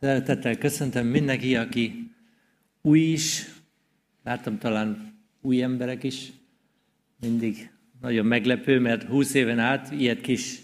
[0.00, 2.10] Szeretettel köszöntöm mindenki, aki
[2.82, 3.44] új is,
[4.24, 6.32] láttam talán új emberek is,
[7.20, 7.70] mindig
[8.00, 10.60] nagyon meglepő, mert 20 éven át ilyet kis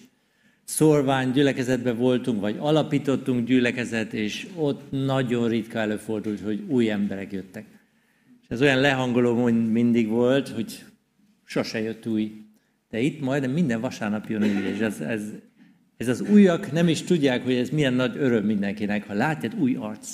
[0.64, 7.64] szorvány gyülekezetben voltunk, vagy alapítottunk gyülekezet, és ott nagyon ritka előfordult, hogy új emberek jöttek.
[8.42, 10.84] És ez olyan lehangoló mindig volt, hogy
[11.44, 12.44] sose jött új.
[12.90, 15.22] De itt majdnem minden vasárnap jön új, és ez, ez,
[16.02, 19.74] ez az újak nem is tudják, hogy ez milyen nagy öröm mindenkinek, ha látják új
[19.74, 20.08] arc.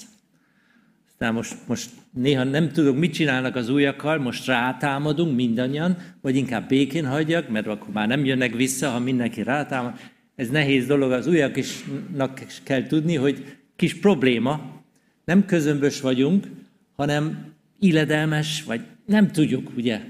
[1.07, 6.69] Aztán most, most néha nem tudok, mit csinálnak az újakkal, most rátámadunk mindannyian, vagy inkább
[6.69, 9.93] békén hagyjak, mert akkor már nem jönnek vissza, ha mindenki rátámad.
[10.37, 14.83] Ez nehéz dolog, az újak isnak kell tudni, hogy kis probléma,
[15.25, 16.47] nem közömbös vagyunk,
[16.97, 20.01] hanem illedelmes, vagy nem tudjuk, ugye?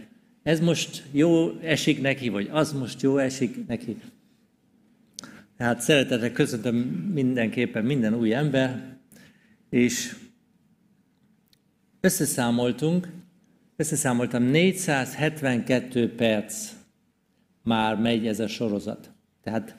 [0.43, 3.97] Ez most jó esik neki, vagy az most jó esik neki.
[5.59, 6.77] Tehát szeretettel köszöntöm
[7.12, 8.97] mindenképpen minden új ember,
[9.71, 10.16] és
[12.01, 13.09] összeszámoltunk,
[13.77, 16.73] összeszámoltam 472 perc
[17.63, 19.10] már megy ez a sorozat.
[19.43, 19.77] Tehát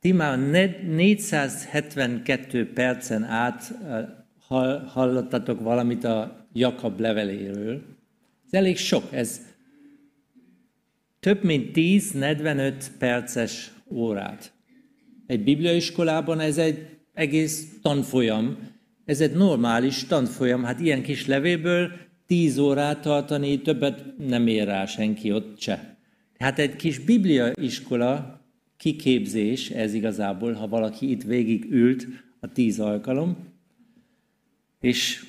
[0.00, 3.74] ti már 472 percen át
[4.86, 7.82] hallottatok valamit a Jakab leveléről.
[8.46, 9.40] Ez elég sok, ez
[11.20, 14.52] több mint 10-45 perces órát.
[15.28, 18.58] Egy bibliaiskolában ez egy egész tanfolyam,
[19.04, 21.90] ez egy normális tanfolyam, hát ilyen kis levélből
[22.26, 25.96] 10 órát tartani, többet nem ér rá senki ott se.
[26.38, 28.40] Hát egy kis bibliaiskola
[28.76, 32.06] kiképzés ez igazából, ha valaki itt végig ült
[32.40, 33.36] a tíz alkalom,
[34.80, 35.24] és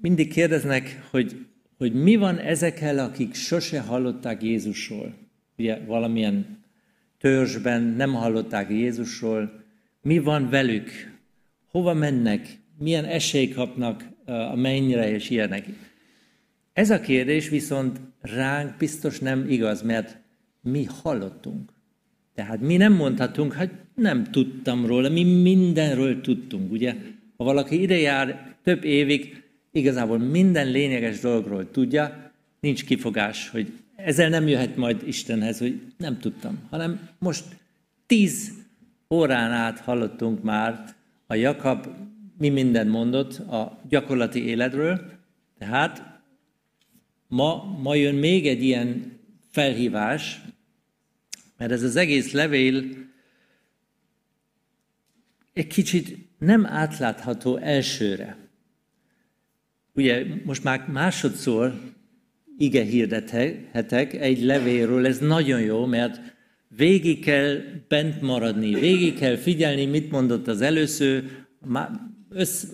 [0.00, 1.46] mindig kérdeznek, hogy,
[1.78, 5.14] hogy mi van ezekkel, akik sose hallották Jézusról.
[5.58, 6.64] Ugye valamilyen
[7.26, 9.64] törzsben nem hallották Jézusról,
[10.02, 10.90] mi van velük,
[11.70, 15.66] hova mennek, milyen esély kapnak a mennyre és ilyenek.
[16.72, 20.18] Ez a kérdés viszont ránk biztos nem igaz, mert
[20.60, 21.72] mi hallottunk.
[22.34, 26.94] Tehát mi nem mondhatunk, hogy nem tudtam róla, mi mindenről tudtunk, ugye?
[27.36, 29.42] Ha valaki ide jár több évig,
[29.72, 36.18] igazából minden lényeges dologról tudja, nincs kifogás, hogy ezzel nem jöhet majd Istenhez, hogy nem
[36.18, 37.44] tudtam, hanem most
[38.06, 38.52] tíz
[39.10, 40.94] órán át hallottunk már
[41.26, 41.86] a Jakab
[42.38, 45.10] mi minden mondott a gyakorlati életről,
[45.58, 46.20] tehát
[47.28, 49.18] ma, ma jön még egy ilyen
[49.50, 50.40] felhívás,
[51.56, 52.84] mert ez az egész levél
[55.52, 58.36] egy kicsit nem átlátható elsőre.
[59.92, 61.94] Ugye most már másodszor
[62.58, 66.20] ige hirdethetek egy levélről, ez nagyon jó, mert
[66.76, 67.58] végig kell
[67.88, 71.24] bent maradni, végig kell figyelni, mit mondott az először,
[72.28, 72.64] össz,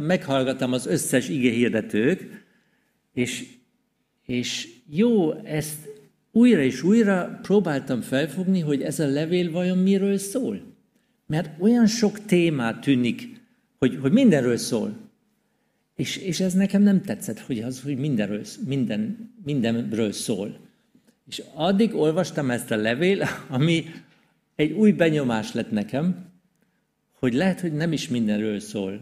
[0.00, 2.44] meghallgattam az összes ige hirdetők,
[3.12, 3.46] és,
[4.26, 5.88] és jó, ezt
[6.32, 10.60] újra és újra próbáltam felfogni, hogy ez a levél vajon miről szól.
[11.26, 13.28] Mert olyan sok témát tűnik,
[13.78, 15.01] hogy, hogy mindenről szól.
[15.96, 20.58] És, és ez nekem nem tetszett, hogy az, hogy mindenről, minden, mindenről szól.
[21.26, 23.84] És addig olvastam ezt a levél, ami
[24.54, 26.30] egy új benyomás lett nekem,
[27.12, 29.00] hogy lehet, hogy nem is mindenről szól.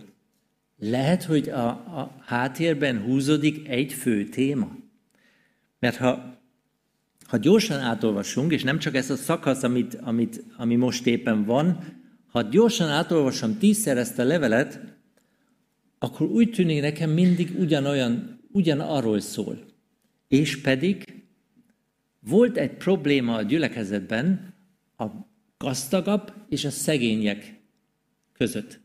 [0.79, 4.77] Lehet, hogy a, a háttérben húzódik egy fő téma.
[5.79, 6.39] Mert ha,
[7.27, 11.79] ha gyorsan átolvasunk, és nem csak ez a szakasz, amit, amit, ami most éppen van,
[12.31, 14.81] ha gyorsan átolvasom tízszer ezt a levelet,
[16.03, 19.59] akkor úgy tűnik nekem mindig ugyanolyan, ugyanarról szól.
[20.29, 21.23] És pedig
[22.21, 24.55] volt egy probléma a gyülekezetben
[24.97, 25.05] a
[25.59, 27.61] gazdagabb és a szegények
[28.33, 28.81] között.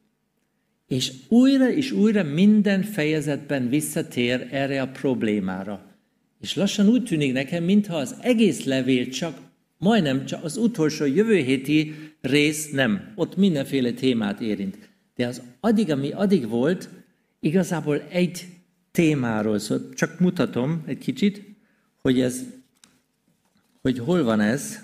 [0.88, 5.86] És újra és újra minden fejezetben visszatér erre a problémára.
[6.42, 9.38] És lassan úgy tűnik nekem, mintha az egész levél csak,
[9.78, 13.14] majdnem csak az utolsó jövő héti rész nem.
[13.16, 14.90] Ott mindenféle témát érint.
[15.16, 16.90] De az addig, ami addig volt,
[17.46, 18.48] igazából egy
[18.92, 19.90] témáról szól.
[19.94, 21.42] Csak mutatom egy kicsit,
[22.02, 22.44] hogy ez,
[23.82, 24.80] hogy hol van ez.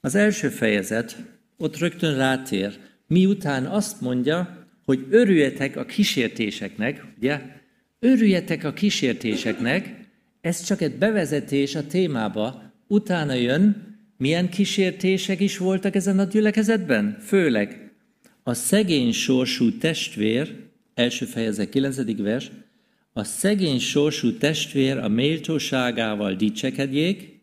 [0.00, 1.16] Az első fejezet,
[1.56, 7.40] ott rögtön rátér, miután azt mondja, hogy örüljetek a kísértéseknek, ugye,
[7.98, 10.00] örüljetek a kísértéseknek,
[10.40, 17.18] ez csak egy bevezetés a témába, utána jön, milyen kísértések is voltak ezen a gyülekezetben?
[17.20, 17.81] Főleg
[18.42, 20.56] a szegény sorsú testvér,
[20.94, 22.16] első fejezet 9.
[22.16, 22.50] vers,
[23.12, 27.40] a szegény sorsú testvér a méltóságával dicsekedjék,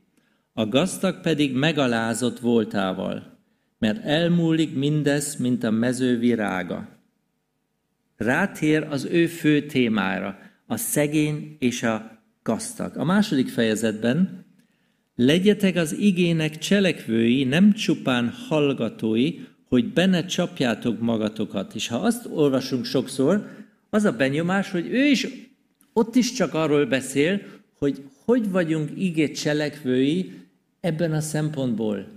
[0.54, 3.38] a gazdag pedig megalázott voltával.
[3.80, 6.90] mert elmúlik mindez, mint a mező virága.
[8.18, 12.98] Rátér az ő fő témára, a szegény és a gazdag.
[12.98, 14.46] A második fejezetben
[15.16, 19.34] legyetek az igének cselekvői, nem csupán hallgatói,
[19.70, 21.76] hogy benne csapjátok magatokat.
[21.76, 23.48] És ha azt olvasunk sokszor,
[23.90, 25.28] az a benyomás, hogy ő is
[25.94, 27.42] ott is csak arról beszél,
[27.78, 30.34] hogy hogy vagyunk igé cselekvői
[30.80, 32.08] ebben a szempontból,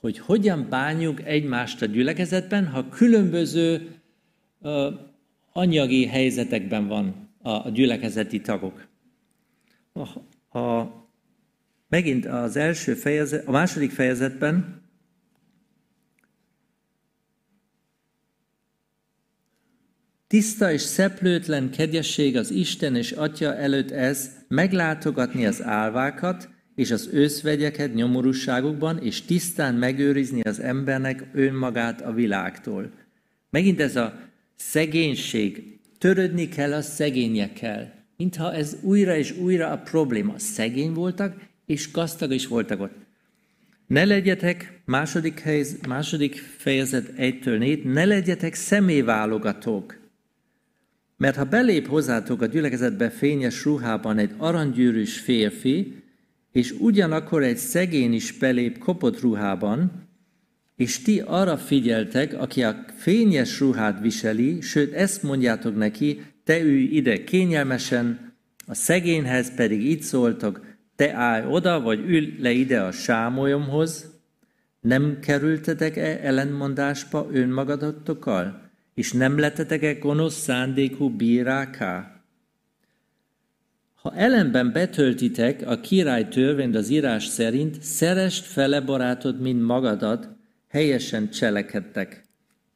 [0.00, 3.88] hogy hogyan bánjuk egymást a gyülekezetben, ha különböző
[4.58, 4.94] uh,
[5.52, 8.86] anyagi helyzetekben van a, a gyülekezeti tagok.
[9.92, 10.92] A, a,
[11.88, 14.82] megint az első fejezet, a második fejezetben
[20.28, 27.08] Tiszta és szeplőtlen kegyesség az Isten és Atya előtt ez, meglátogatni az álvákat és az
[27.12, 32.90] őszvegyeket nyomorúságukban, és tisztán megőrizni az embernek önmagát a világtól.
[33.50, 34.18] Megint ez a
[34.56, 37.92] szegénység, törődni kell a szegényekkel.
[38.16, 40.38] Mintha ez újra és újra a probléma.
[40.38, 41.36] Szegény voltak,
[41.66, 42.96] és gazdag is voltak ott.
[43.86, 49.97] Ne legyetek, második, helyz, második fejezet 1-től 4, ne legyetek személyválogatók,
[51.18, 56.02] mert ha belép hozzátok a gyülekezetbe fényes ruhában egy aranygyűrűs férfi,
[56.52, 60.06] és ugyanakkor egy szegény is belép kopott ruhában,
[60.76, 66.82] és ti arra figyeltek, aki a fényes ruhát viseli, sőt ezt mondjátok neki, te ülj
[66.82, 68.34] ide kényelmesen,
[68.66, 70.66] a szegényhez pedig így szóltok,
[70.96, 74.20] te állj oda, vagy ülj le ide a sámolyomhoz,
[74.80, 78.67] nem kerültetek-e ellentmondásba önmagadatokkal?
[78.98, 82.22] És nem lettetek-e gonosz szándékú bíráká?
[83.94, 90.28] Ha ellenben betöltitek a király törvényt az írás szerint, szerest fele barátod, mint magadat,
[90.68, 92.24] helyesen cselekedtek.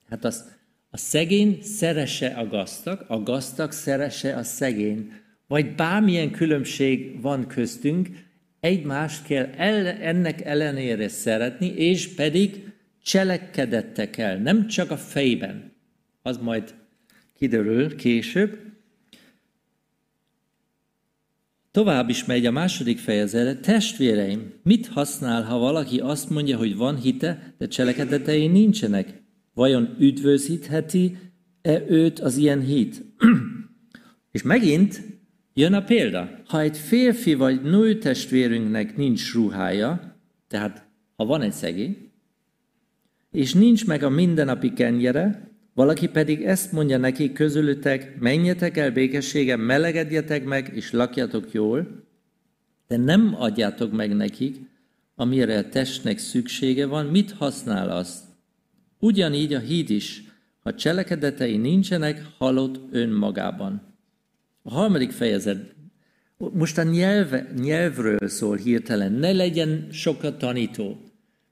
[0.08, 0.44] Hát az,
[0.90, 5.12] a szegény szerese a gazdag, a gazdag szerese a szegény.
[5.46, 8.08] Vagy bármilyen különbség van köztünk,
[8.60, 12.72] egymást kell el, ennek ellenére szeretni, és pedig
[13.02, 15.71] cselekedettek el, nem csak a fejben
[16.22, 16.74] az majd
[17.34, 18.58] kiderül később.
[21.70, 23.60] Tovább is megy a második fejezet.
[23.60, 29.22] Testvéreim, mit használ, ha valaki azt mondja, hogy van hite, de cselekedetei nincsenek?
[29.54, 33.02] Vajon üdvözítheti-e őt az ilyen hit?
[34.32, 35.02] És megint
[35.54, 36.42] jön a példa.
[36.46, 40.16] Ha egy férfi vagy nő testvérünknek nincs ruhája,
[40.48, 40.86] tehát
[41.16, 42.10] ha van egy szegény,
[43.30, 49.60] és nincs meg a mindennapi kenyere, valaki pedig ezt mondja neki közülütek, menjetek el békességen,
[49.60, 52.04] melegedjetek meg, és lakjatok jól,
[52.88, 54.56] de nem adjátok meg nekik,
[55.14, 58.22] amire a testnek szüksége van, mit használ az?
[58.98, 60.22] Ugyanígy a híd is,
[60.62, 63.82] ha cselekedetei nincsenek, halott önmagában.
[64.62, 65.74] A harmadik fejezet,
[66.36, 71.00] most a nyelve, nyelvről szól hirtelen, ne legyen sokat tanító.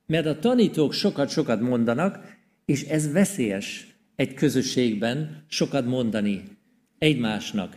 [0.07, 2.19] Mert a tanítók sokat-sokat mondanak,
[2.65, 3.90] és ez veszélyes
[4.21, 6.43] egy közösségben sokat mondani
[6.99, 7.77] egymásnak.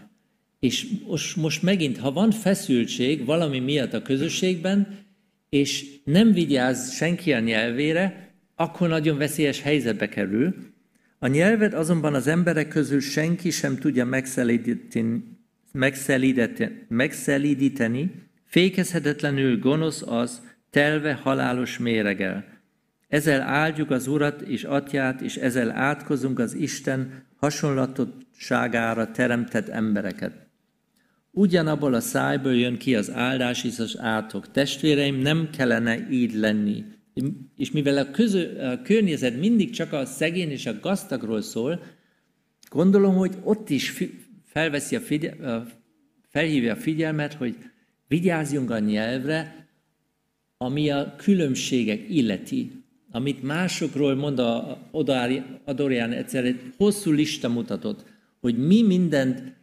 [0.60, 4.98] És most, most megint, ha van feszültség valami miatt a közösségben,
[5.50, 10.56] és nem vigyáz senki a nyelvére, akkor nagyon veszélyes helyzetbe kerül.
[11.20, 14.06] A nyelvet azonban az emberek közül senki sem tudja
[16.88, 18.12] megszelídíteni,
[18.46, 22.53] fékezhetetlenül gonosz az, telve halálos méregel.
[23.14, 30.48] Ezzel áldjuk az Urat és Atyát, és ezzel átkozunk az Isten hasonlatosságára teremtett embereket.
[31.32, 34.52] Ugyanabból a szájból jön ki az áldás és az átok.
[34.52, 36.84] Testvéreim, nem kellene így lenni.
[37.58, 41.84] És mivel a, közö, a környezet mindig csak a szegény és a gazdagról szól,
[42.70, 44.04] gondolom, hogy ott is
[44.46, 45.68] felveszi a figyel,
[46.30, 47.56] felhívja a figyelmet, hogy
[48.08, 49.68] vigyázzunk a nyelvre,
[50.58, 52.83] ami a különbségek illeti
[53.16, 54.78] amit másokról mond a
[55.66, 58.06] Adorian egyszer, egy hosszú lista mutatott,
[58.42, 59.54] hogy mi mindent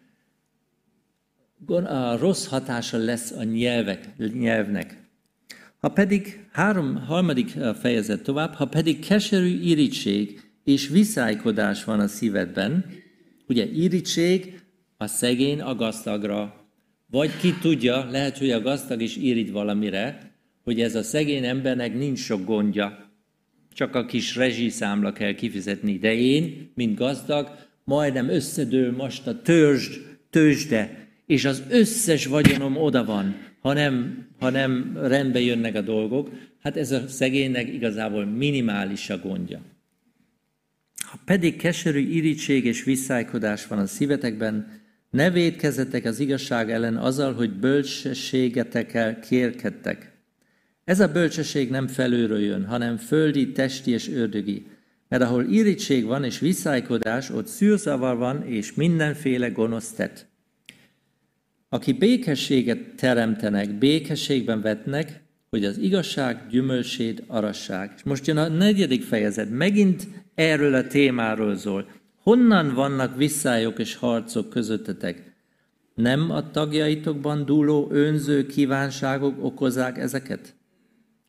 [1.66, 5.09] a rossz hatása lesz a nyelvek, nyelvnek.
[5.80, 7.49] Ha pedig, három, harmadik
[7.80, 12.85] fejezet tovább, ha pedig keserű irítség és viszálykodás van a szívedben,
[13.49, 14.61] ugye irítség
[14.97, 16.66] a szegény a gazdagra,
[17.11, 20.33] vagy ki tudja, lehet, hogy a gazdag is írít valamire,
[20.64, 23.10] hogy ez a szegény embernek nincs sok gondja,
[23.80, 27.49] csak a kis rezsiszámla kell kifizetni, de én, mint gazdag,
[27.84, 34.50] majdnem összedől most a törzsd, tőzsde, és az összes vagyonom oda van, ha nem, ha
[34.50, 36.30] nem rendbe jönnek a dolgok,
[36.62, 39.60] hát ez a szegénynek igazából minimális a gondja.
[41.10, 47.34] Ha pedig keserű irítség és visszájkodás van a szívetekben, ne védkezzetek az igazság ellen azzal,
[47.34, 50.10] hogy bölcsességetekkel kérkedtek.
[50.90, 54.66] Ez a bölcsesség nem felülről jön, hanem földi, testi és ördögi.
[55.09, 60.26] Mert ahol irítség van és visszájkodás, ott szűrzavar van és mindenféle gonosz tett.
[61.68, 67.92] Aki békességet teremtenek, békességben vetnek, hogy az igazság gyümölcsét arassák.
[67.97, 71.88] És most jön a negyedik fejezet, megint erről a témáról szól.
[72.23, 75.35] Honnan vannak visszályok és harcok közöttetek?
[75.94, 80.59] Nem a tagjaitokban dúló önző kívánságok okozzák ezeket?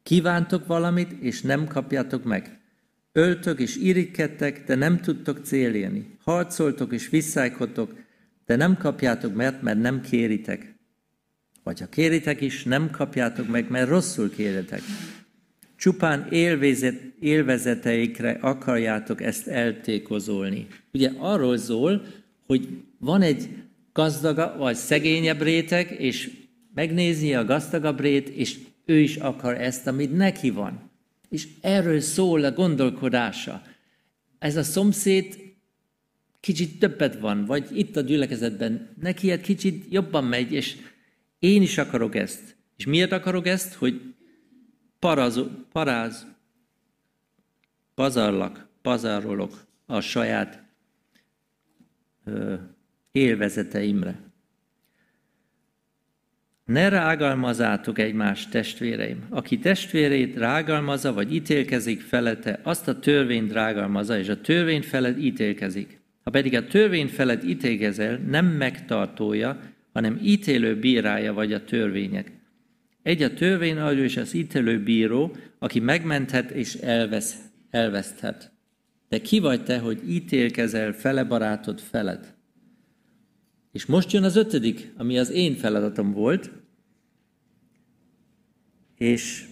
[0.04, 2.60] Kívántok valamit, és nem kapjátok meg.
[3.12, 6.18] Öltök és irigykedtek, de nem tudtok célélni.
[6.24, 7.96] Harcoltok és visszájkodtok,
[8.46, 10.76] de nem kapjátok mert, mert nem kéritek.
[11.64, 14.82] Vagy ha kéritek is, nem kapjátok meg, mert rosszul kéritek.
[15.76, 20.68] Csupán élvezet, élvezeteikre akarjátok ezt eltékozolni.
[20.94, 22.06] Ugye arról szól,
[22.46, 22.68] hogy
[22.98, 23.50] van egy
[23.94, 26.32] gazdaga vagy szegényebb réteg, és
[26.74, 28.58] megnézi a gazdagabb rét, és
[28.92, 30.90] ő is akar ezt, amit neki van.
[31.30, 33.62] És erről szól a gondolkodása.
[34.40, 35.38] Ez a szomszéd
[36.40, 40.78] kicsit többet van, vagy itt a gyülekezetben, neki egy kicsit jobban megy, és
[41.40, 42.56] én is akarok ezt.
[42.78, 43.74] És miért akarok ezt?
[43.74, 44.16] Hogy
[45.00, 45.40] paraz,
[45.72, 46.28] paráz,
[47.94, 50.64] pazarlak, pazarolok a saját
[52.26, 52.56] ö,
[53.12, 54.31] élvezeteimre.
[56.72, 59.26] Ne rágalmazátok egymást, testvéreim.
[59.30, 66.00] Aki testvérét rágalmazza, vagy ítélkezik felette, azt a törvényt rágalmazza, és a törvény felett ítélkezik.
[66.24, 69.60] Ha pedig a törvény felett ítélkezel, nem megtartója,
[69.94, 72.32] hanem ítélő bírája vagy a törvények.
[73.04, 77.36] Egy a törvényadó és az ítélő bíró, aki megmenthet és elvesz,
[77.70, 78.52] elveszthet.
[79.10, 82.34] De ki vagy te, hogy ítélkezel fele barátod feled?
[83.72, 86.52] És most jön az ötödik, ami az én feladatom volt,
[89.02, 89.46] és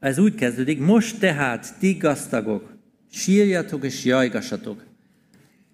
[0.00, 2.76] ez úgy kezdődik, most tehát ti gaztagok,
[3.10, 4.84] sírjatok és jajgasatok.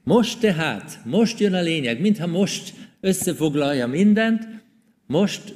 [0.04, 4.49] Most tehát, most jön a lényeg, mintha most összefoglalja mindent,
[5.06, 5.54] most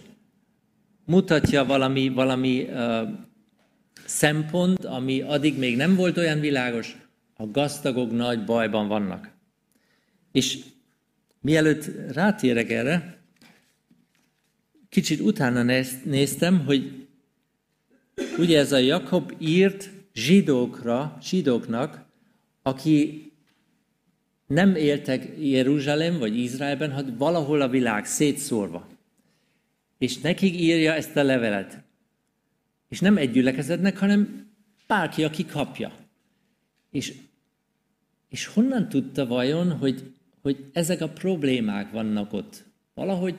[1.04, 3.08] mutatja valami, valami uh,
[4.04, 6.96] szempont, ami addig még nem volt olyan világos,
[7.36, 9.30] a gazdagok nagy bajban vannak.
[10.32, 10.58] És
[11.40, 13.13] mielőtt rátérek erre,
[14.94, 17.06] kicsit utána néztem, hogy
[18.38, 22.04] ugye ez a Jakob írt zsidókra, zsidóknak,
[22.62, 23.32] aki
[24.46, 28.88] nem éltek Jeruzsálem vagy Izraelben, hanem valahol a világ szétszórva.
[29.98, 31.82] És nekik írja ezt a levelet.
[32.88, 34.50] És nem egy gyülekezetnek, hanem
[34.86, 35.92] bárki, aki kapja.
[36.90, 37.14] És,
[38.28, 42.64] és honnan tudta vajon, hogy, hogy ezek a problémák vannak ott?
[42.94, 43.34] Valahogy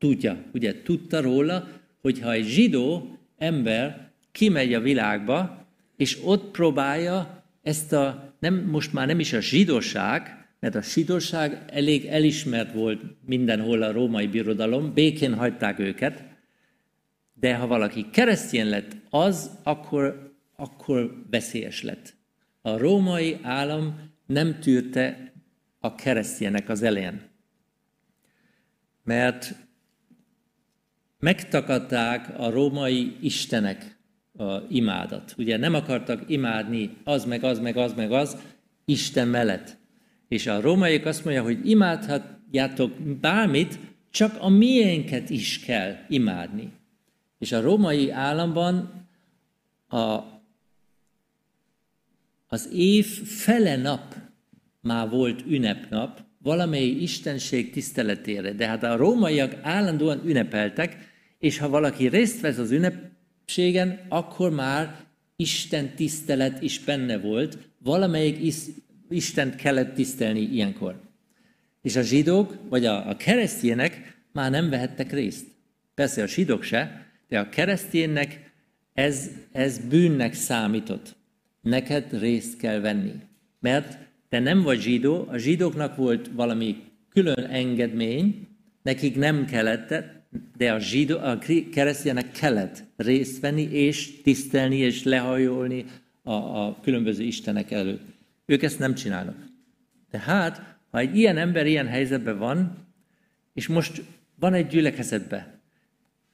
[0.00, 1.68] tudja, ugye tudta róla,
[2.00, 5.66] hogy ha egy zsidó ember kimegy a világba,
[5.96, 11.64] és ott próbálja ezt a, nem, most már nem is a zsidóság, mert a zsidóság
[11.66, 16.24] elég elismert volt mindenhol a római birodalom, békén hagyták őket,
[17.34, 22.14] de ha valaki keresztény lett, az akkor, akkor veszélyes lett.
[22.62, 25.32] A római állam nem tűrte
[25.78, 27.20] a keresztjének az elején.
[29.04, 29.54] Mert
[31.20, 33.98] megtakadták a római istenek
[34.38, 35.34] a imádat.
[35.38, 38.36] Ugye nem akartak imádni az, meg az, meg az, meg az,
[38.84, 39.76] Isten mellett.
[40.28, 43.78] És a rómaiak azt mondja, hogy imádhatjátok bármit,
[44.10, 46.72] csak a miénket is kell imádni.
[47.38, 49.06] És a római államban
[49.88, 50.18] a,
[52.48, 54.14] az év fele nap
[54.80, 58.52] már volt ünnepnap, valamely istenség tiszteletére.
[58.52, 61.09] De hát a rómaiak állandóan ünnepeltek,
[61.40, 65.04] és ha valaki részt vesz az ünnepségen, akkor már
[65.36, 68.56] Isten tisztelet is benne volt, valamelyik is,
[69.08, 71.00] Istent kellett tisztelni ilyenkor.
[71.82, 75.46] És a zsidók, vagy a, a keresztjének már nem vehettek részt.
[75.94, 78.52] Persze a zsidók se, de a keresztjénnek
[78.92, 81.16] ez, ez bűnnek számított.
[81.60, 83.12] Neked részt kell venni.
[83.60, 86.76] Mert te nem vagy zsidó, a zsidóknak volt valami
[87.08, 88.48] külön engedmény,
[88.82, 90.19] nekik nem kellett,
[90.56, 91.38] de a, zsidó, a
[91.72, 95.84] keresztjének kellett részt venni, és tisztelni, és lehajolni
[96.22, 98.02] a, a különböző istenek előtt.
[98.46, 99.36] Ők ezt nem csinálnak.
[100.10, 102.88] Tehát, ha egy ilyen ember ilyen helyzetben van,
[103.54, 104.02] És most
[104.34, 105.60] van egy gyülekezetbe.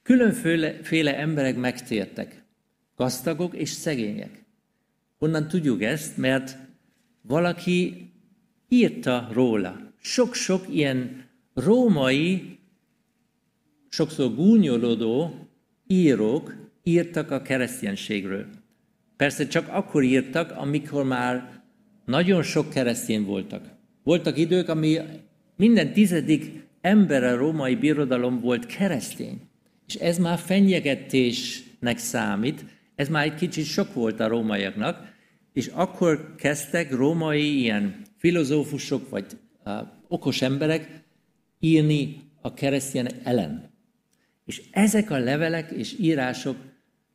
[0.03, 2.43] Különféle emberek megtértek.
[2.95, 4.45] Gazdagok és szegények.
[5.17, 6.17] Honnan tudjuk ezt?
[6.17, 6.57] Mert
[7.21, 8.11] valaki
[8.69, 9.91] írta róla.
[10.01, 12.56] Sok-sok ilyen római,
[13.89, 15.33] sokszor gúnyolódó
[15.87, 18.45] írók írtak a kereszténységről.
[19.17, 21.61] Persze csak akkor írtak, amikor már
[22.05, 23.65] nagyon sok keresztény voltak.
[24.03, 24.97] Voltak idők, ami
[25.55, 29.41] minden tizedik ember a római birodalom volt keresztény.
[29.87, 32.65] És ez már fenyegetésnek számít,
[32.95, 35.15] ez már egy kicsit sok volt a rómaiaknak,
[35.53, 39.25] és akkor kezdtek római ilyen filozófusok vagy
[39.65, 39.73] uh,
[40.07, 41.03] okos emberek
[41.59, 43.76] írni a keresztény ellen.
[44.47, 46.55] És ezek a levelek és írások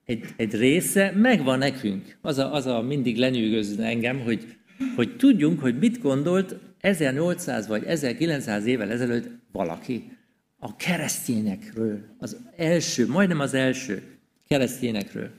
[0.04, 2.18] egy, egy része megvan nekünk.
[2.20, 4.56] Az a, az a mindig lenyűgöz engem, hogy,
[4.96, 10.16] hogy tudjunk, hogy mit gondolt 1800 vagy 1900 évvel ezelőtt valaki
[10.58, 12.00] a keresztényekről.
[12.18, 14.02] Az első, majdnem az első
[14.48, 15.30] keresztényekről.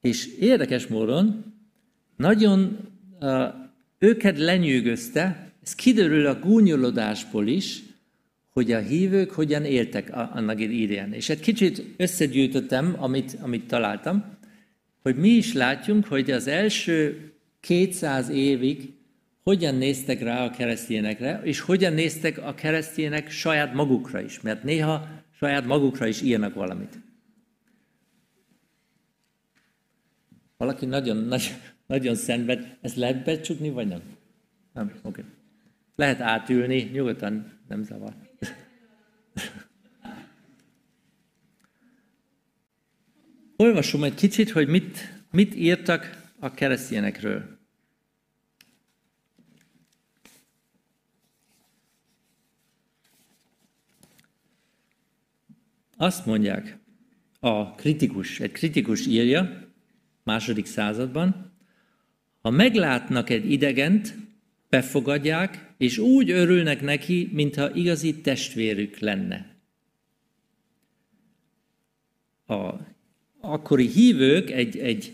[0.00, 1.54] És érdekes módon
[2.16, 2.78] nagyon
[3.20, 3.44] uh,
[3.98, 7.82] őket lenyűgözte, ez kiderül a gúnyolodásból is,
[8.54, 11.12] hogy a hívők hogyan éltek annak idején.
[11.12, 14.24] És egy kicsit összegyűjtöttem, amit, amit találtam,
[15.02, 18.92] hogy mi is látjunk, hogy az első 200 évig
[19.42, 25.08] hogyan néztek rá a keresztényekre, és hogyan néztek a keresztények saját magukra is, mert néha
[25.38, 26.98] saját magukra is írnak valamit.
[30.56, 31.54] Valaki nagyon, nagy,
[31.86, 34.02] nagyon szenved, ezt lehet becsukni, vagy nem?
[34.72, 34.86] Nem?
[34.86, 34.98] Oké.
[35.02, 35.24] Okay.
[35.96, 38.23] Lehet átülni, nyugodtan, nem zavar.
[43.56, 47.58] Olvasom egy kicsit, hogy mit, mit írtak a keresztényekről.
[55.96, 56.78] Azt mondják,
[57.40, 59.72] a kritikus, egy kritikus írja,
[60.22, 61.52] második században,
[62.42, 64.14] ha meglátnak egy idegent,
[64.74, 69.56] befogadják, és úgy örülnek neki, mintha igazi testvérük lenne.
[72.46, 72.74] A
[73.40, 75.12] akkori hívők, egy, egy,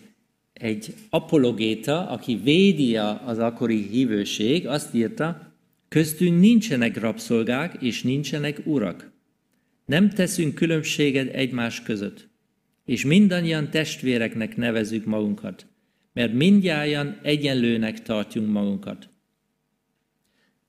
[0.53, 5.55] egy apologéta, aki védi az akkori hívőség, azt írta,
[5.89, 9.13] köztünk nincsenek rabszolgák és nincsenek urak.
[9.87, 12.29] Nem teszünk különbséget egymás között,
[12.85, 15.67] és mindannyian testvéreknek nevezük magunkat,
[16.13, 19.10] mert mindjárt egyenlőnek tartjuk magunkat.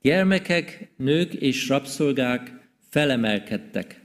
[0.02, 2.52] Gyermekek, nők és rabszolgák
[2.88, 4.00] felemelkedtek.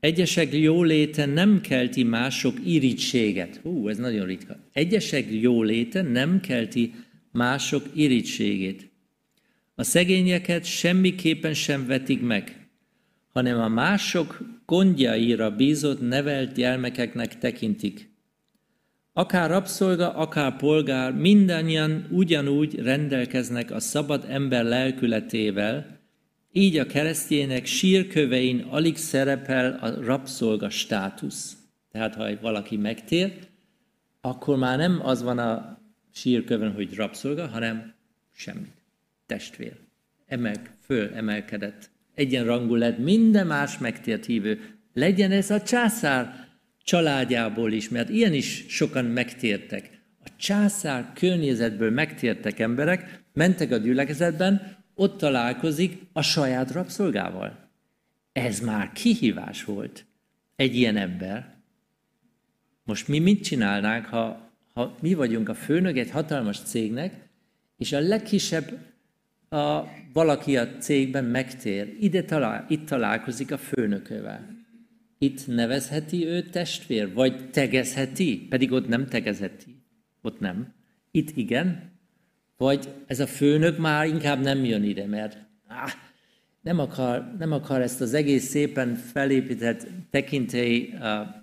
[0.00, 3.60] Egyesek jóléte nem kelti mások irítséget.
[3.62, 4.56] Hú, ez nagyon ritka.
[4.72, 6.94] Egyesek jóléte nem kelti
[7.32, 8.90] mások irítségét.
[9.74, 12.68] A szegényeket semmiképpen sem vetik meg,
[13.28, 18.07] hanem a mások gondjaira bízott nevelt gyermekeknek tekintik.
[19.18, 25.98] Akár rabszolga, akár polgár, mindannyian ugyanúgy rendelkeznek a szabad ember lelkületével,
[26.52, 31.56] így a keresztjének sírkövein alig szerepel a rabszolga státusz.
[31.90, 33.32] Tehát ha valaki megtér,
[34.20, 35.78] akkor már nem az van a
[36.12, 37.94] sírkövön, hogy rabszolga, hanem
[38.32, 38.74] semmit.
[39.26, 39.76] Testvér.
[40.26, 41.90] Emel, föl emelkedett.
[42.14, 44.78] Egyenrangú lett minden más megtért hívő.
[44.94, 46.47] Legyen ez a császár
[46.88, 49.90] családjából is, mert ilyen is sokan megtértek.
[50.24, 57.70] A császár környezetből megtértek emberek, mentek a gyülekezetben, ott találkozik a saját rabszolgával.
[58.32, 60.06] Ez már kihívás volt
[60.56, 61.54] egy ilyen ember.
[62.84, 67.28] Most mi mit csinálnánk, ha, ha mi vagyunk a főnök egy hatalmas cégnek,
[67.76, 68.78] és a legkisebb
[69.48, 74.57] a, valaki a cégben megtér, ide talál, itt találkozik a főnökövel.
[75.18, 79.82] Itt nevezheti ő testvér, vagy tegezheti, pedig ott nem tegezheti.
[80.22, 80.74] Ott nem.
[81.10, 81.92] Itt igen,
[82.56, 85.92] vagy ez a főnök már inkább nem jön ide, mert áh,
[86.60, 90.94] nem, akar, nem akar ezt az egész szépen felépített tekintély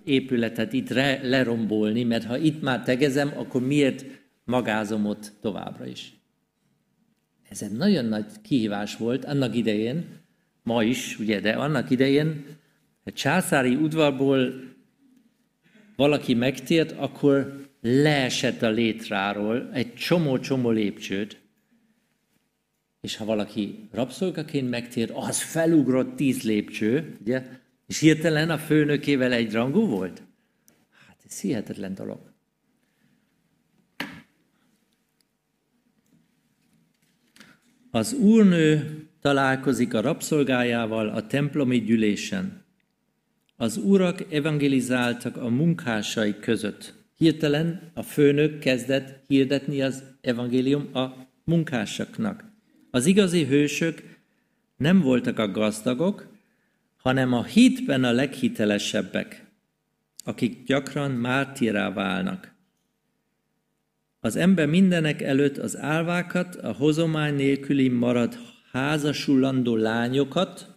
[0.04, 4.04] épületet itt re, lerombolni, mert ha itt már tegezem, akkor miért
[4.44, 6.14] magázom ott továbbra is?
[7.48, 10.04] Ez egy nagyon nagy kihívás volt annak idején,
[10.62, 12.44] ma is, ugye, de annak idején,
[13.06, 14.52] a császári udvarból
[15.96, 21.40] valaki megtért, akkor leesett a létráról egy csomó-csomó lépcsőt,
[23.00, 27.42] és ha valaki rabszolgaként megtér, az felugrott tíz lépcső, ugye,
[27.86, 30.22] és hirtelen a főnökével egy rangú volt?
[31.06, 32.34] Hát ez hihetetlen dolog.
[37.90, 42.65] Az úrnő találkozik a rabszolgájával a templomi gyűlésen.
[43.56, 46.94] Az urak evangelizáltak a munkásai között.
[47.16, 51.14] Hirtelen a főnök kezdett hirdetni az evangélium a
[51.44, 52.44] munkásoknak.
[52.90, 54.02] Az igazi hősök
[54.76, 56.28] nem voltak a gazdagok,
[56.96, 59.46] hanem a hitben a leghitelesebbek,
[60.24, 62.54] akik gyakran mártírá válnak.
[64.20, 68.38] Az ember mindenek előtt az álvákat, a hozomány nélküli marad
[68.72, 70.75] házasulandó lányokat,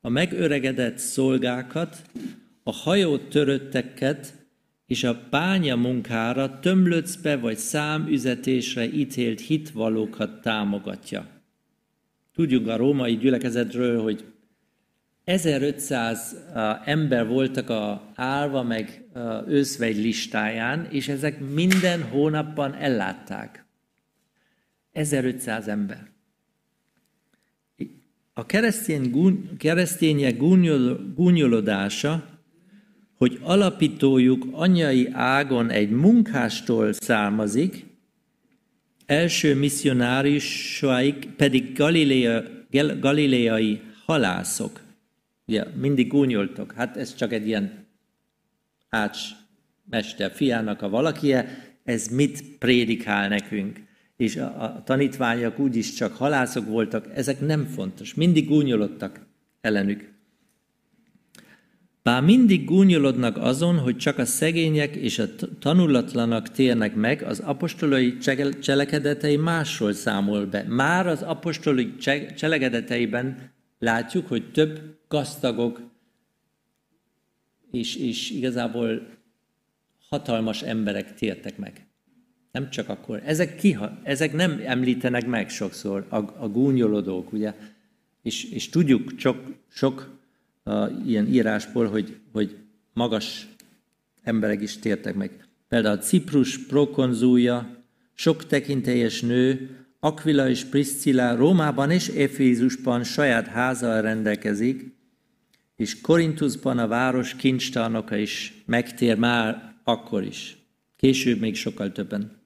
[0.00, 2.02] a megöregedett szolgákat,
[2.62, 4.46] a hajót törötteket
[4.86, 11.26] és a bánya munkára, tömlöcbe vagy számüzetésre ítélt hitvalókat támogatja.
[12.34, 14.24] Tudjuk a római gyülekezetről, hogy
[15.24, 16.36] 1500
[16.84, 19.08] ember voltak a álva meg
[19.46, 23.66] őszvegy listáján, és ezek minden hónapban ellátták.
[24.92, 26.10] 1500 ember.
[28.38, 29.12] A keresztény,
[29.56, 30.36] keresztények
[31.14, 32.24] gúnyolodása,
[33.16, 37.86] hogy alapítójuk anyai ágon egy munkástól származik,
[39.06, 42.42] első misszionárisaik pedig galilea,
[43.00, 44.80] galileai halászok.
[45.46, 46.72] Ugye, mindig gúnyoltok.
[46.72, 47.86] Hát ez csak egy ilyen
[48.88, 49.18] ács
[49.90, 53.87] mester fiának a valakie, ez mit prédikál nekünk?
[54.18, 58.14] És a, tanítványok úgyis csak halászok voltak, ezek nem fontos.
[58.14, 59.26] Mindig gúnyolodtak
[59.60, 60.12] ellenük.
[62.02, 65.26] Bár mindig gúnyolodnak azon, hogy csak a szegények és a
[65.58, 68.16] tanulatlanak térnek meg, az apostolai
[68.60, 70.64] cselekedetei másról számol be.
[70.68, 71.94] Már az apostolai
[72.36, 75.80] cselekedeteiben látjuk, hogy több gazdagok
[77.70, 79.06] és, és igazából
[80.08, 81.87] hatalmas emberek tértek meg.
[82.52, 83.22] Nem csak akkor.
[83.24, 87.54] Ezek, kiha, ezek nem említenek meg sokszor, a, a gúnyolodók, ugye?
[88.22, 90.16] És, és tudjuk sok, sok
[90.64, 92.56] uh, ilyen írásból, hogy, hogy
[92.92, 93.48] magas
[94.22, 95.30] emberek is tértek meg.
[95.68, 97.76] Például a Ciprus prokonzúja,
[98.14, 104.96] sok tekintélyes nő, Aquila és Priscilla Rómában és Efézusban saját házal rendelkezik,
[105.76, 110.56] és Korintusban a város kincstárnoka is megtér már akkor is.
[110.96, 112.37] Később még sokkal többen.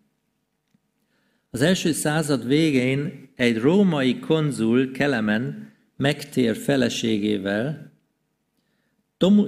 [1.54, 7.92] Az első század végén egy római konzul Kelemen megtér feleségével,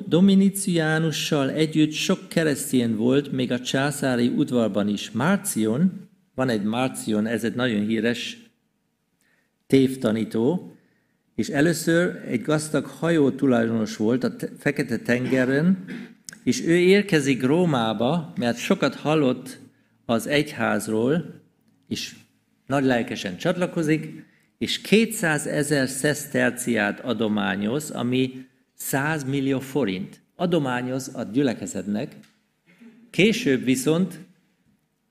[0.07, 5.11] Dominiciánussal együtt sok keresztény volt, még a császári udvarban is.
[5.11, 8.39] Márcion, van egy Márcion, ez egy nagyon híres
[9.67, 10.77] tévtanító,
[11.35, 15.85] és először egy gazdag hajó tulajdonos volt a Fekete tengeren,
[16.43, 19.59] és ő érkezik Rómába, mert sokat hallott
[20.05, 21.43] az egyházról,
[21.95, 22.15] és
[22.67, 24.25] nagy lelkesen csatlakozik,
[24.59, 30.23] és 200 ezer szeszterciát adományoz, ami 100 millió forint.
[30.37, 32.17] Adományoz a gyülekezetnek.
[33.11, 34.19] Később viszont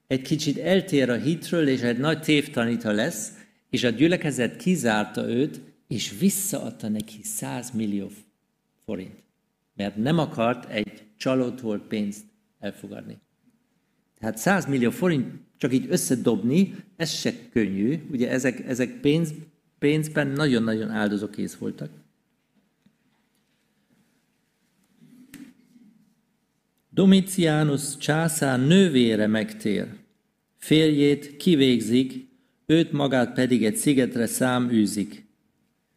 [0.07, 3.31] egy kicsit eltér a hitről, és egy nagy tévtanita lesz,
[3.69, 8.09] és a gyülekezet kizárta őt, és visszaadta neki 100 millió
[8.85, 9.23] forint.
[9.75, 12.25] Mert nem akart egy csalótól pénzt
[12.59, 13.17] elfogadni.
[14.19, 15.25] Tehát 100 millió forint
[15.63, 17.99] csak így összedobni, ez se könnyű.
[18.11, 19.33] Ugye ezek, ezek pénz,
[19.79, 21.89] pénzben nagyon-nagyon áldozókész voltak.
[26.89, 29.87] Domitianus császár nővére megtér,
[30.57, 32.27] férjét kivégzik,
[32.65, 35.25] őt magát pedig egy szigetre száműzik.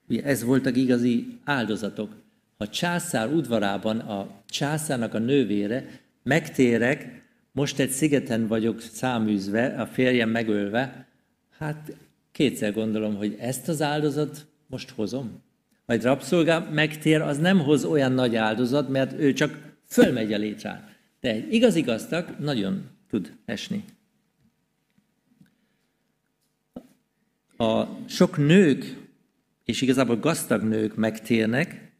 [0.09, 2.14] Ugye ez voltak igazi áldozatok.
[2.59, 7.25] Ha császár udvarában a császárnak a nővére megtérek,
[7.57, 11.07] most egy szigeten vagyok száműzve, a férjem megölve,
[11.59, 11.97] hát
[12.33, 15.42] kétszer gondolom, hogy ezt az áldozat most hozom.
[15.87, 20.88] Majd rabszolgá megtér, az nem hoz olyan nagy áldozat, mert ő csak fölmegy a létrán.
[21.21, 23.85] De egy igazi gazdag nagyon tud esni.
[27.57, 28.97] A sok nők,
[29.64, 31.92] és igazából gazdag nők megtérnek,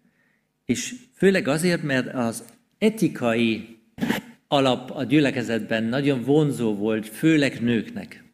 [0.64, 2.45] és főleg azért, mert az
[2.79, 3.77] etikai
[4.48, 8.24] alap a gyülekezetben nagyon vonzó volt, főleg nőknek.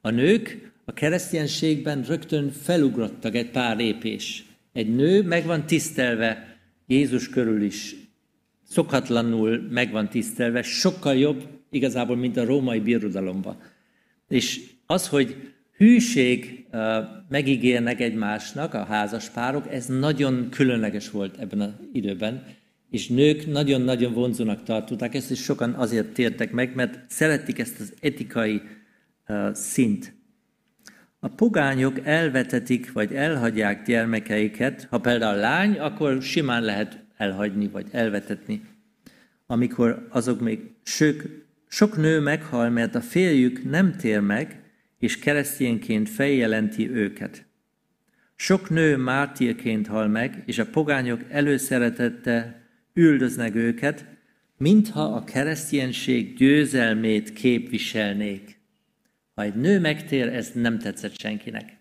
[0.00, 4.44] A nők a kereszténységben rögtön felugrottak egy pár lépés.
[4.72, 7.94] Egy nő meg van tisztelve Jézus körül is,
[8.68, 13.60] szokatlanul meg van tisztelve, sokkal jobb igazából, mint a római birodalomba.
[14.28, 16.66] És az, hogy hűség
[17.28, 22.44] megígérnek egymásnak a házaspárok, ez nagyon különleges volt ebben az időben,
[22.94, 27.92] és nők nagyon-nagyon vonzónak tartották ezt, és sokan azért tértek meg, mert szeretik ezt az
[28.00, 28.62] etikai
[29.52, 30.14] szint.
[31.18, 34.86] A pogányok elvetetik vagy elhagyják gyermekeiket.
[34.90, 38.62] Ha például lány, akkor simán lehet elhagyni vagy elvetetni.
[39.46, 41.22] Amikor azok még sok,
[41.68, 44.62] sok nő meghal, mert a férjük nem tér meg,
[44.98, 47.46] és keresztényként feljelenti őket.
[48.36, 52.62] Sok nő mártírként hal meg, és a pogányok előszeretette
[52.94, 54.04] üldöznek őket,
[54.56, 58.60] mintha a kereszténység győzelmét képviselnék.
[59.34, 61.76] Ha egy nő megtér, ez nem tetszett senkinek.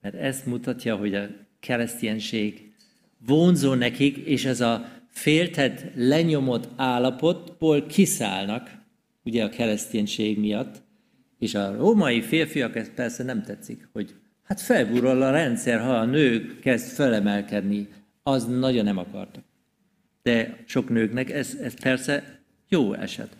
[0.00, 1.28] Mert ez mutatja, hogy a
[1.60, 2.72] kereszténység
[3.26, 8.70] vonzó nekik, és ez a féltett, lenyomott állapotból kiszállnak,
[9.24, 10.82] ugye a kereszténység miatt,
[11.38, 16.04] és a római férfiak ezt persze nem tetszik, hogy hát felburol a rendszer, ha a
[16.04, 17.88] nő kezd felemelkedni,
[18.22, 19.44] az nagyon nem akartak.
[20.22, 23.36] De sok nőknek ez, ez persze jó eset.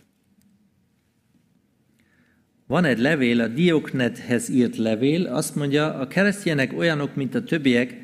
[2.66, 7.94] Van egy levél, a Dioknethez írt levél, azt mondja, a keresztjének olyanok, mint a többiek,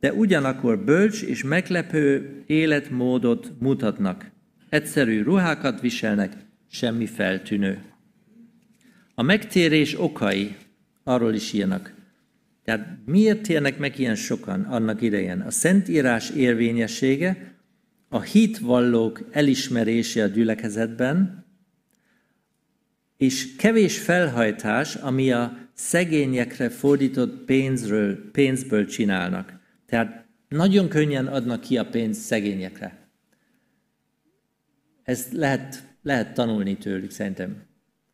[0.00, 4.30] de ugyanakkor bölcs és meglepő életmódot mutatnak.
[4.68, 6.32] Egyszerű ruhákat viselnek,
[6.70, 7.82] semmi feltűnő.
[9.14, 10.56] A megtérés okai,
[11.04, 11.94] arról is írnak.
[12.64, 15.40] Tehát miért térnek meg ilyen sokan annak idején?
[15.40, 17.54] A Szentírás érvényessége,
[18.12, 21.46] a hitvallók elismerése a gyülekezetben,
[23.16, 29.60] és kevés felhajtás, ami a szegényekre fordított pénzről, pénzből csinálnak.
[29.86, 33.08] Tehát nagyon könnyen adnak ki a pénzt szegényekre.
[35.02, 37.62] Ezt lehet, lehet tanulni tőlük szerintem,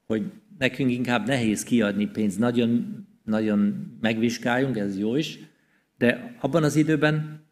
[0.06, 5.38] hogy nekünk inkább nehéz kiadni pénzt, nagyon, nagyon megvizsgáljunk, ez jó is,
[5.98, 7.45] de abban az időben,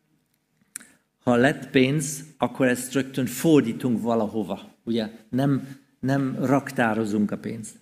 [1.24, 4.78] ha lett pénz, akkor ezt rögtön fordítunk valahova.
[4.84, 5.68] Ugye nem,
[6.00, 7.76] nem raktározunk a pénzt.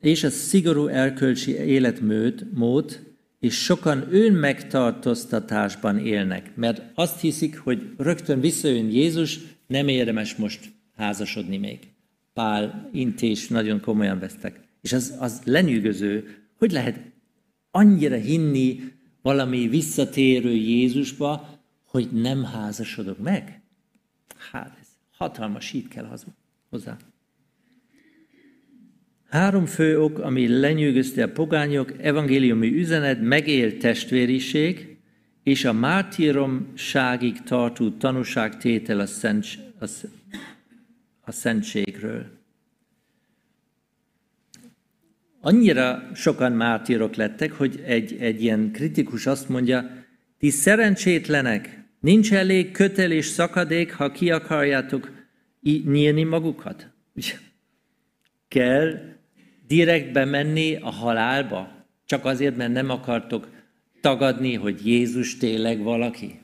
[0.00, 8.40] És a szigorú erkölcsi életmód, mód, és sokan önmegtartóztatásban élnek, mert azt hiszik, hogy rögtön
[8.40, 11.78] visszajön Jézus, nem érdemes most házasodni még.
[12.32, 14.60] Pál, Intés nagyon komolyan vesztek.
[14.80, 16.26] És az, az lenyűgöző,
[16.58, 17.00] hogy lehet
[17.70, 18.93] annyira hinni
[19.24, 21.48] valami visszatérő Jézusba,
[21.84, 23.62] hogy nem házasodok meg?
[24.50, 26.18] Hát ez hatalmas hit kell
[26.68, 26.96] hozzá.
[29.28, 34.96] Három fő ok, ami lenyűgözte a pogányok, evangéliumi üzenet, megélt testvériség,
[35.42, 39.46] és a mártíromságig tartó tanúságtétel a, szent,
[39.80, 39.86] a,
[41.20, 42.33] a szentségről.
[45.46, 49.90] Annyira sokan mártírok lettek, hogy egy, egy ilyen kritikus azt mondja,
[50.38, 55.12] ti szerencsétlenek, nincs elég kötel és szakadék, ha ki akarjátok
[55.60, 56.90] nyílni magukat.
[58.48, 58.98] Kell
[59.66, 63.48] direkt bemenni a halálba, csak azért, mert nem akartok
[64.00, 66.40] tagadni, hogy Jézus tényleg valaki.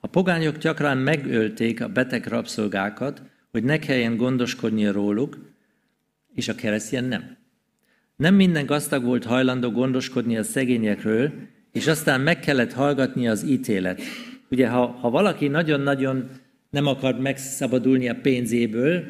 [0.00, 5.38] A pogányok gyakran megölték a beteg rabszolgákat, hogy ne kelljen gondoskodni róluk,
[6.34, 7.36] és a keresztény nem.
[8.16, 11.32] Nem minden gazdag volt hajlandó gondoskodni a szegényekről,
[11.72, 14.00] és aztán meg kellett hallgatni az ítélet.
[14.50, 16.30] Ugye, ha, ha valaki nagyon-nagyon
[16.70, 19.04] nem akart megszabadulni a pénzéből,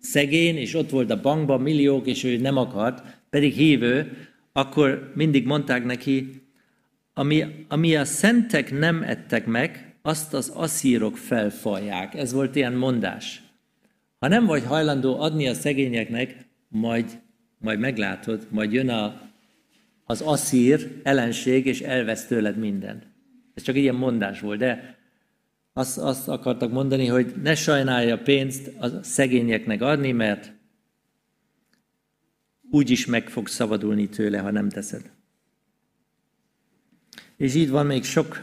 [0.00, 4.16] szegény, és ott volt a bankban milliók, és ő nem akart, pedig hívő,
[4.52, 6.42] akkor mindig mondták neki,
[7.14, 12.14] ami, ami a szentek nem ettek meg, azt az asszírok felfalják.
[12.14, 13.42] Ez volt ilyen mondás.
[14.18, 17.20] Ha nem vagy hajlandó adni a szegényeknek, majd,
[17.58, 19.20] majd meglátod, majd jön a,
[20.04, 23.06] az asszír ellenség, és elvesz tőled mindent.
[23.54, 24.98] Ez csak ilyen mondás volt, de
[25.72, 30.52] azt, azt akartak mondani, hogy ne sajnálja a pénzt a szegényeknek adni, mert
[32.70, 35.10] úgyis meg fog szabadulni tőle, ha nem teszed.
[37.36, 38.40] És így van még sok,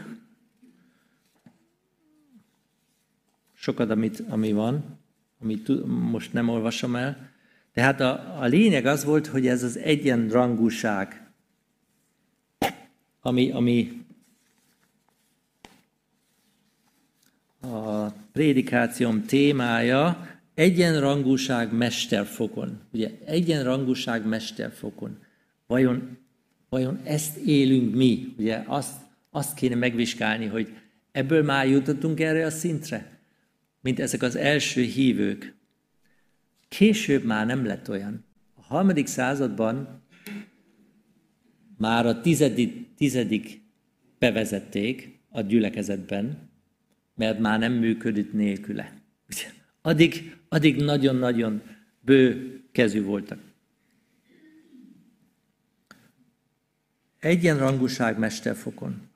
[3.52, 4.98] sokat, amit, ami van,
[5.44, 7.30] amit most nem olvasom el.
[7.72, 11.30] Tehát a, a lényeg az volt, hogy ez az egyenrangúság,
[13.20, 14.04] ami, ami
[17.60, 22.80] a prédikációm témája egyenrangúság mesterfokon.
[22.92, 25.18] Ugye egyenrangúság mesterfokon.
[25.66, 26.18] Vajon,
[26.68, 28.34] vajon ezt élünk mi?
[28.38, 28.96] Ugye azt,
[29.30, 30.76] azt kéne megvizsgálni, hogy
[31.12, 33.13] ebből már jutottunk erre a szintre,
[33.84, 35.54] mint ezek az első hívők.
[36.68, 38.24] Később már nem lett olyan.
[38.54, 40.02] A harmadik században
[41.78, 43.62] már a tizedik, tizedik
[44.18, 46.50] bevezették a gyülekezetben,
[47.14, 48.92] mert már nem működött nélküle.
[49.82, 51.62] addig, addig nagyon-nagyon
[52.00, 53.38] bő kezű voltak.
[57.18, 59.08] Egyenrangúság mesterfokon.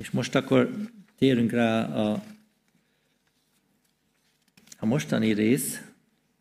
[0.00, 0.70] És most akkor
[1.18, 2.22] térünk rá a,
[4.78, 5.80] a mostani rész.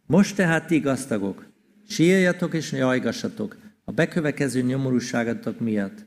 [0.06, 1.45] Most tehát ti gaztagok,
[1.88, 6.06] sírjatok és jajgassatok a bekövekező nyomorúságatok miatt.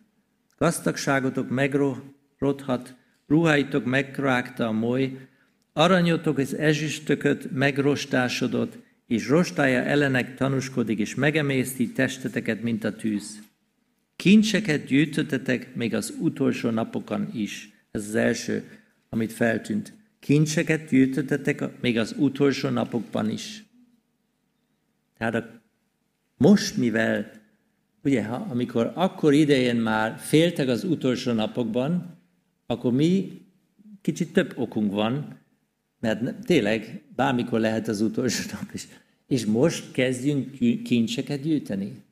[0.59, 2.95] Gazdagságotok megrodhat,
[3.27, 5.29] ruháitok megrágta a moly,
[5.73, 13.43] aranyotok az ezüstököt megrostásodott, és rostája ellenek tanúskodik, és megemészti testeteket, mint a tűz.
[14.17, 17.73] Kincseket gyűjtöttetek még az utolsó napokon is.
[17.91, 18.65] Ez az első,
[19.09, 19.93] amit feltűnt.
[20.21, 23.65] Kincseket gyűjtöttetek még az utolsó napokban is.
[25.19, 25.61] Tehát a,
[26.37, 27.31] most, mivel,
[28.05, 32.19] ugye, ha, amikor akkor idején már féltek az utolsó napokban,
[32.67, 33.41] akkor mi
[34.01, 35.41] kicsit több okunk van,
[36.01, 38.89] mert tényleg bármikor lehet az utolsó nap is.
[39.27, 40.51] És most kezdjünk
[40.83, 42.03] kincseket gyűjteni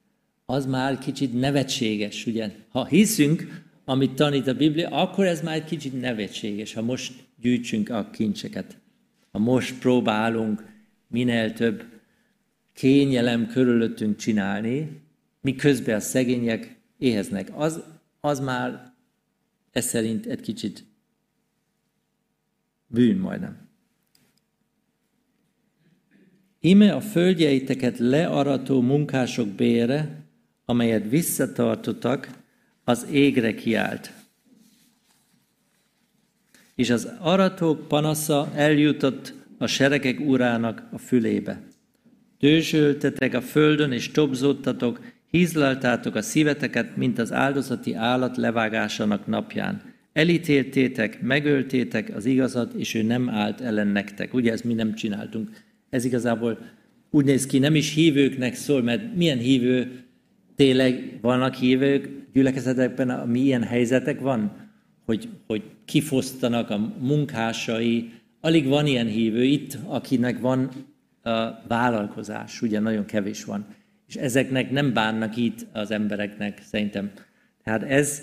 [0.51, 2.51] az már kicsit nevetséges, ugye?
[2.69, 7.89] Ha hiszünk, amit tanít a Biblia, akkor ez már egy kicsit nevetséges, ha most gyűjtsünk
[7.89, 8.79] a kincseket.
[9.33, 10.65] Ha most próbálunk
[11.09, 11.85] minél több
[12.73, 15.01] kényelem körülöttünk csinálni,
[15.41, 17.51] miközben a szegények éheznek.
[17.55, 17.83] Az,
[18.21, 18.93] az már
[19.71, 20.85] ez szerint egy kicsit
[22.87, 23.69] bűn majdnem.
[26.61, 30.20] Ime a földjeiteket learató munkások bére,
[30.71, 32.29] amelyet visszatartottak,
[32.85, 34.13] az égre kiált.
[36.75, 41.63] És az aratók panasza eljutott a seregek urának a fülébe.
[42.39, 49.83] Dőzsöltetek a földön, és tobzottatok, hízlaltátok a szíveteket, mint az áldozati állat levágásának napján.
[50.13, 54.35] Elítéltétek, megöltétek az igazat, és ő nem állt ellen nektek.
[54.35, 55.51] Ugye ezt mi nem csináltunk.
[55.89, 56.59] Ez igazából
[57.11, 60.00] úgy néz ki, nem is hívőknek szól, mert milyen hívő
[60.61, 64.53] tényleg vannak hívők gyülekezetekben, ami ilyen helyzetek van,
[65.05, 68.13] hogy, hogy kifosztanak a munkásai.
[68.41, 70.71] Alig van ilyen hívő itt, akinek van
[71.23, 71.31] a
[71.69, 73.67] vállalkozás, ugye nagyon kevés van.
[74.09, 77.11] És ezeknek nem bánnak itt az embereknek, szerintem.
[77.65, 78.23] Tehát ez,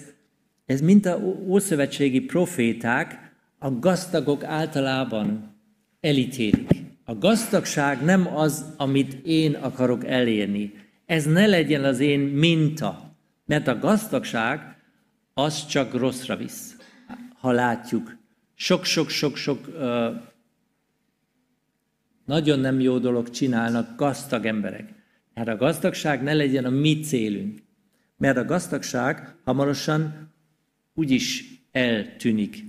[0.66, 5.56] ez mint a ószövetségi proféták, a gazdagok általában
[6.02, 6.70] elítélik.
[7.06, 10.74] A gazdagság nem az, amit én akarok elérni,
[11.08, 13.16] ez ne legyen az én minta,
[13.46, 14.82] mert a gazdagság
[15.34, 16.76] az csak rosszra visz,
[17.34, 18.18] ha látjuk.
[18.56, 19.68] Sok-sok-sok-sok
[22.26, 24.94] nagyon nem jó dolog csinálnak gazdag emberek.
[25.36, 27.60] Hát a gazdagság ne legyen a mi célunk.
[28.18, 30.34] Mert a gazdagság hamarosan
[30.94, 32.64] úgyis eltűnik.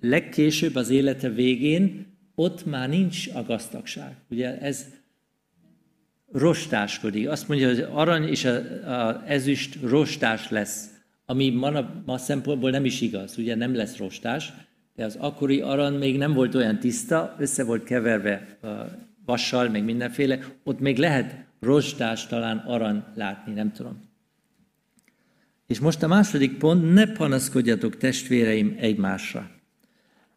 [0.00, 4.16] Legkésőbb az élete végén ott már nincs a gazdagság.
[4.30, 4.86] Ugye ez
[6.32, 7.28] rostáskodik.
[7.28, 10.90] Azt mondja, hogy arany és az ezüst rostás lesz,
[11.26, 14.52] ami ma, ma szempontból nem is igaz, ugye nem lesz rostás,
[14.94, 18.58] de az akkori arany még nem volt olyan tiszta, össze volt keverve
[19.24, 24.10] vassal, meg mindenféle, ott még lehet rostás, talán arany látni, nem tudom.
[25.66, 29.50] És most a második pont, ne panaszkodjatok testvéreim egymásra.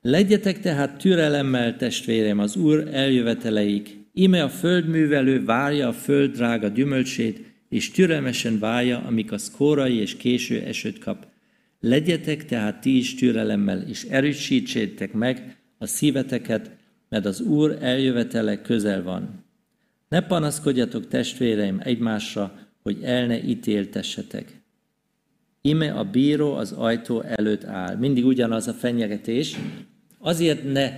[0.01, 7.54] Legyetek tehát türelemmel testvéreim az Úr eljöveteleik, Ime a földművelő várja a föld drága gyümölcsét,
[7.69, 11.28] és türelmesen várja, amik az kórai és késő esőt kap.
[11.80, 16.71] Legyetek tehát ti is türelemmel, és erősítsétek meg a szíveteket,
[17.10, 19.43] mert az Úr eljövetele közel van.
[20.10, 24.62] Ne panaszkodjatok testvéreim egymásra, hogy el ne ítéltessetek.
[25.62, 27.95] Ime a bíró az ajtó előtt áll.
[27.95, 29.56] Mindig ugyanaz a fenyegetés.
[30.19, 30.91] Azért ne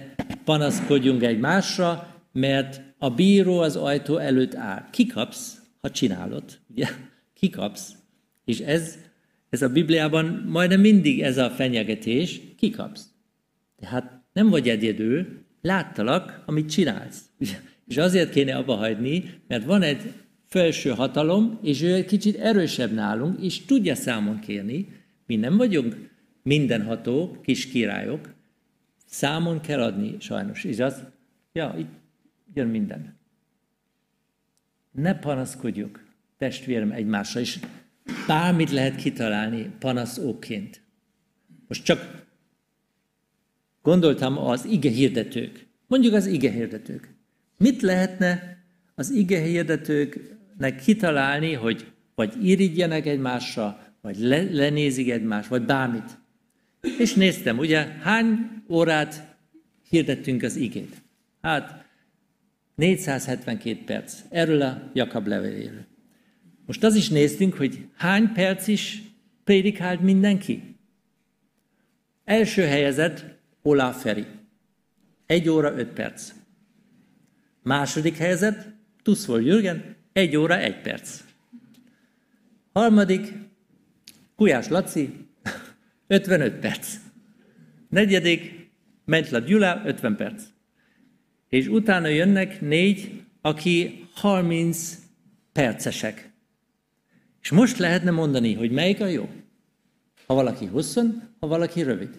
[0.43, 4.89] panaszkodjunk egymásra, mert a bíró az ajtó előtt áll.
[4.91, 6.87] Kikapsz, ha csinálod, ugye?
[7.33, 7.95] Kikapsz.
[8.45, 8.97] És ez,
[9.49, 13.09] ez a Bibliában majdnem mindig ez a fenyegetés, kikapsz.
[13.79, 15.27] Tehát nem vagy egyedül,
[15.61, 17.21] láttalak, amit csinálsz.
[17.39, 17.59] Ugye?
[17.87, 20.13] És azért kéne abba hagyni, mert van egy
[20.45, 24.87] felső hatalom, és ő egy kicsit erősebb nálunk, és tudja számon kérni.
[25.25, 26.09] Mi nem vagyunk
[26.43, 28.33] mindenható kis királyok,
[29.05, 30.63] számon kell adni sajnos.
[30.63, 31.03] És az,
[31.53, 31.91] ja, itt
[32.57, 33.17] jön minden.
[34.91, 36.03] Ne panaszkodjuk,
[36.37, 37.59] testvérem, egymásra, és
[38.27, 40.81] bármit lehet kitalálni panaszóként.
[41.67, 42.25] Most csak
[43.81, 45.67] gondoltam az ige hirdetők.
[45.87, 47.15] Mondjuk az ige hirdetők.
[47.57, 48.63] Mit lehetne
[48.95, 56.17] az ige hirdetőknek kitalálni, hogy vagy irigyjenek egymásra, vagy le, lenézik egymást, vagy bármit.
[56.97, 59.35] És néztem, ugye, hány órát
[59.89, 61.01] hirdettünk az igét?
[61.41, 61.86] Hát
[62.77, 64.21] 472 perc.
[64.29, 65.85] Erről a Jakab leveléről.
[66.65, 69.01] Most az is néztünk, hogy hány perc is
[69.43, 70.75] prédikált mindenki.
[72.25, 73.25] Első helyezett
[73.61, 74.25] Olá Feri.
[75.25, 76.31] Egy óra öt perc.
[77.63, 78.73] Második helyzet
[79.03, 81.23] Tuszvol Jürgen, egy óra egy perc.
[82.73, 83.33] Harmadik
[84.35, 85.27] Kujás Laci,
[86.07, 86.95] 55 perc.
[87.89, 88.71] Negyedik
[89.05, 90.43] Mentla Gyula, 50 perc.
[91.49, 94.97] És utána jönnek négy, aki 30
[95.51, 96.31] percesek.
[97.41, 99.29] És most lehetne mondani, hogy melyik a jó?
[100.25, 102.09] Ha valaki hosszan, ha valaki rövid.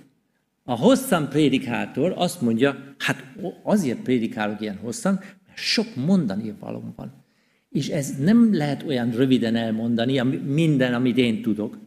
[0.64, 3.24] A hosszan prédikátor azt mondja, hát
[3.62, 5.14] azért prédikálok ilyen hosszan,
[5.47, 7.24] mert sok mondani valóm van.
[7.70, 11.79] És ez nem lehet olyan röviden elmondani, minden, amit én tudok.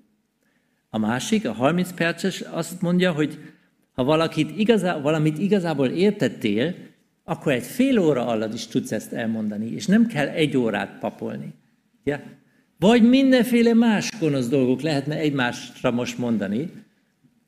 [0.90, 3.40] A másik, a 30 perces azt mondja, hogy
[3.92, 6.76] ha valakit igazá, valamit igazából értettél,
[7.24, 11.54] akkor egy fél óra alatt is tudsz ezt elmondani, és nem kell egy órát papolni.
[12.04, 12.22] Ja?
[12.80, 16.70] Vagy mindenféle más gonosz dolgok lehetne egymásra most mondani,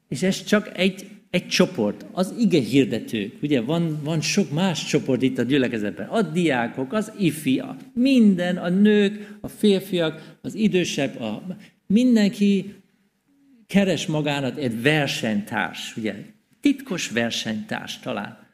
[0.07, 3.34] és ez csak egy, egy csoport, az ige hirdetők.
[3.41, 6.07] Ugye van, van sok más csoport itt a gyülekezetben.
[6.07, 11.57] A diákok, az ifia, minden, a nők, a férfiak, az idősebb, a,
[11.88, 12.74] mindenki
[13.67, 16.15] keres magának egy versenytárs, ugye,
[16.61, 18.47] titkos versenytárs talán.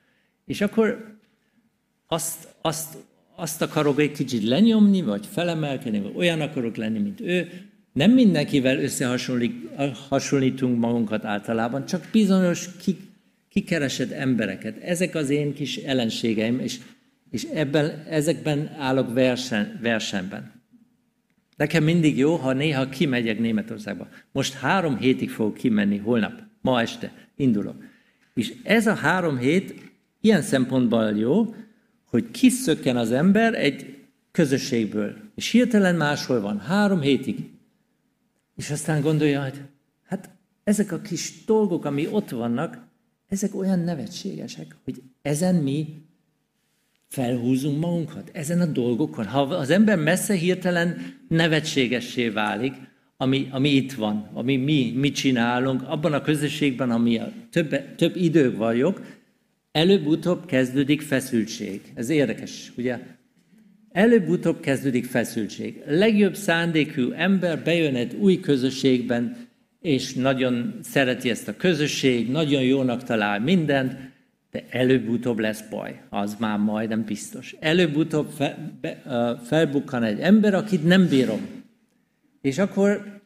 [0.45, 1.09] És akkor
[2.12, 2.97] azt, azt,
[3.36, 7.49] azt akarok egy kicsit lenyomni, vagy felemelkedni, vagy olyan akarok lenni, mint ő.
[7.93, 12.70] Nem mindenkivel összehasonlítunk magunkat általában, csak bizonyos
[13.49, 14.78] kikeresett embereket.
[14.78, 16.80] Ezek az én kis ellenségeim, és,
[17.32, 20.51] és ebben, ezekben állok versen, versenben.
[21.55, 24.07] Nekem mindig jó, ha néha kimegyek Németországba.
[24.32, 27.84] Most három hétig fogok kimenni, holnap, ma este indulok.
[28.34, 29.74] És ez a három hét
[30.22, 31.53] ilyen szempontból jó,
[32.10, 33.97] hogy kiszökken az ember egy
[34.32, 37.49] közösségből, és hirtelen máshol van, három hétig.
[38.55, 39.62] És aztán gondolja, hogy
[40.07, 40.30] hát
[40.64, 42.88] ezek a kis dolgok, ami ott vannak,
[43.28, 46.01] ezek olyan nevetségesek, hogy ezen mi
[47.07, 49.26] felhúzunk magunkat ezen a dolgokon.
[49.26, 50.97] Ha az ember messze hirtelen
[51.28, 52.74] nevetségessé válik,
[53.18, 58.16] ami, ami itt van, ami mi, mi csinálunk, abban a közösségben, ami a több, több
[58.16, 59.01] idő vagyok,
[59.80, 61.82] előbb-utóbb kezdődik feszültség.
[61.93, 62.99] Ez érdekes, ugye?
[63.91, 65.84] Előbb-utóbb kezdődik feszültség.
[65.88, 69.47] Legjobb szándékú ember bejön egy új közösségben,
[69.82, 73.97] és nagyon szereti ezt a közösség, nagyon jónak talál mindent,
[74.51, 77.55] de előbb-utóbb lesz baj, az már majdnem biztos.
[77.59, 79.01] Előbb-utóbb fe, be,
[79.43, 81.47] felbukkan egy ember, akit nem bírom.
[82.41, 83.21] És akkor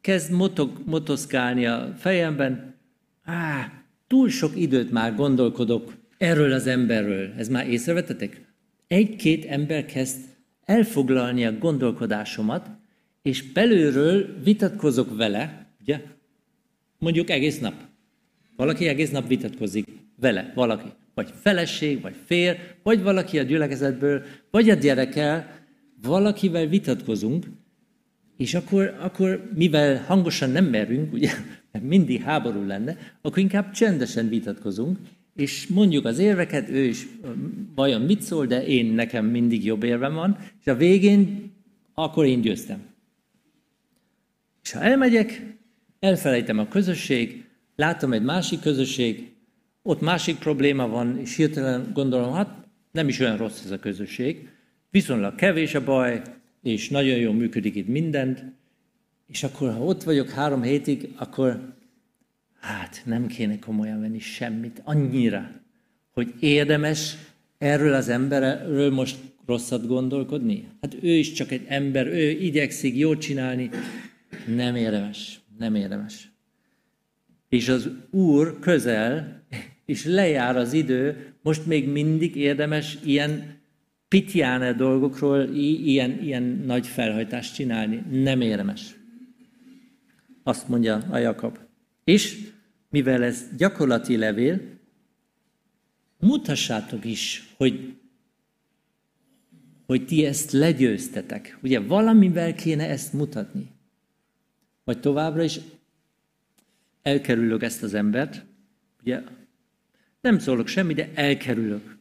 [0.00, 2.74] kezd motog, motoszkálni a fejemben,
[3.24, 7.32] á, túl sok időt már gondolkodok erről az emberről.
[7.36, 8.54] Ez már észrevetetek?
[8.86, 10.20] Egy-két ember kezd
[10.64, 12.70] elfoglalni a gondolkodásomat,
[13.22, 16.02] és belülről vitatkozok vele, ugye?
[16.98, 17.74] Mondjuk egész nap.
[18.56, 19.86] Valaki egész nap vitatkozik
[20.20, 20.88] vele valaki.
[21.14, 25.62] Vagy feleség, vagy fér, vagy valaki a gyülekezetből, vagy a gyerekel,
[26.02, 27.46] valakivel vitatkozunk,
[28.36, 31.30] és akkor, akkor mivel hangosan nem merünk, ugye,
[31.82, 34.98] mindig háború lenne, akkor inkább csendesen vitatkozunk,
[35.34, 37.06] és mondjuk az érveket, ő is
[37.74, 41.52] vajon mit szól, de én nekem mindig jobb érvem van, és a végén
[41.94, 42.82] akkor én győztem.
[44.62, 45.56] És ha elmegyek,
[46.00, 47.44] elfelejtem a közösség,
[47.76, 49.32] látom egy másik közösség,
[49.82, 54.48] ott másik probléma van, és hirtelen gondolom, hát nem is olyan rossz ez a közösség,
[54.90, 56.22] viszonylag kevés a baj,
[56.62, 58.44] és nagyon jól működik itt mindent,
[59.26, 61.74] és akkor, ha ott vagyok három hétig, akkor
[62.60, 65.50] hát nem kéne komolyan venni semmit, annyira,
[66.12, 67.16] hogy érdemes
[67.58, 69.16] erről az emberről most
[69.46, 70.68] rosszat gondolkodni?
[70.80, 73.70] Hát ő is csak egy ember, ő igyekszik jót csinálni.
[74.46, 76.32] Nem érdemes, nem érdemes.
[77.48, 79.42] És az Úr közel
[79.84, 83.60] és lejár az idő, most még mindig érdemes ilyen
[84.08, 88.02] pitjáne dolgokról ilyen, ilyen nagy felhajtást csinálni.
[88.10, 88.94] Nem érdemes.
[90.44, 91.58] Azt mondja a Jakab.
[92.04, 92.50] És
[92.90, 94.60] mivel ez gyakorlati levél,
[96.20, 97.96] mutassátok is, hogy,
[99.86, 101.58] hogy ti ezt legyőztetek.
[101.62, 103.70] Ugye valamivel kéne ezt mutatni.
[104.84, 105.60] Vagy továbbra is
[107.02, 108.44] elkerülök ezt az embert,
[109.00, 109.22] ugye
[110.20, 111.96] nem szólok semmi, de elkerülök.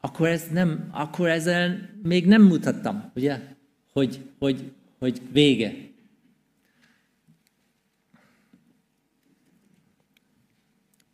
[0.00, 3.40] Akkor, ez nem, akkor ezzel még nem mutattam, ugye,
[3.92, 5.87] hogy, hogy, hogy vége.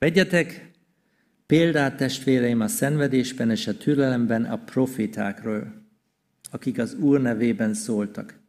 [0.05, 0.71] Vegyetek
[1.47, 5.73] példát testvéreim a szenvedésben és a türelemben a profitákról,
[6.51, 8.41] akik az Úr nevében szóltak.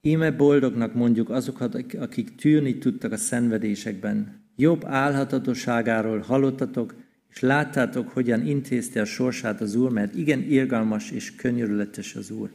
[0.00, 4.44] Íme boldognak mondjuk azokat, akik tűrni tudtak a szenvedésekben.
[4.56, 6.94] Jobb álhatatosságáról hallottatok,
[7.30, 12.50] és láttátok, hogyan intézte a sorsát az Úr, mert igen irgalmas és könyörületes az Úr.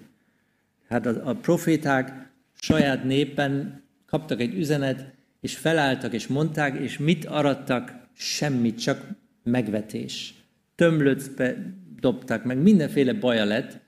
[0.87, 5.14] Hát a, a proféták saját népen kaptak egy üzenet,
[5.45, 7.93] és felálltak, és mondták, és mit arattak?
[8.13, 9.07] Semmit, csak
[9.43, 10.33] megvetés.
[10.75, 13.79] Tömlöcbe dobtak, meg mindenféle baja lett,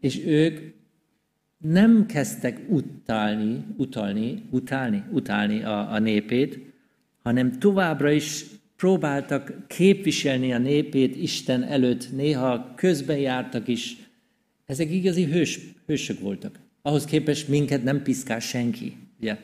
[0.00, 0.60] és ők
[1.58, 6.58] nem kezdtek utálni, utalni, utálni, utálni a, a népét,
[7.22, 8.44] hanem továbbra is
[8.76, 13.96] próbáltak képviselni a népét Isten előtt, néha közben jártak is.
[14.66, 16.58] Ezek igazi hős, hősök voltak.
[16.82, 18.96] Ahhoz képest minket nem piszkál senki.
[19.20, 19.38] Ugye?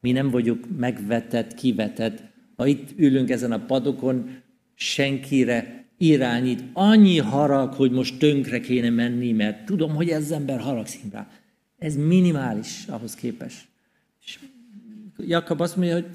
[0.00, 2.22] Mi nem vagyunk megvetett, kivetett.
[2.56, 4.36] Ha itt ülünk ezen a padokon,
[4.74, 6.64] senkire irányít.
[6.72, 11.28] Annyi harag, hogy most tönkre kéne menni, mert tudom, hogy ez ember haragszik rá.
[11.78, 13.66] Ez minimális ahhoz képest.
[14.24, 14.38] És
[15.16, 16.06] Jakab azt mondja, hogy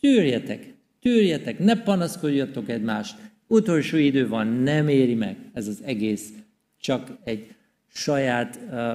[0.00, 3.16] tűrjetek, tűrjetek, ne panaszkodjatok egymást.
[3.46, 6.32] Utolsó idő van, nem éri meg ez az egész.
[6.80, 7.54] Csak egy
[7.88, 8.92] saját uh,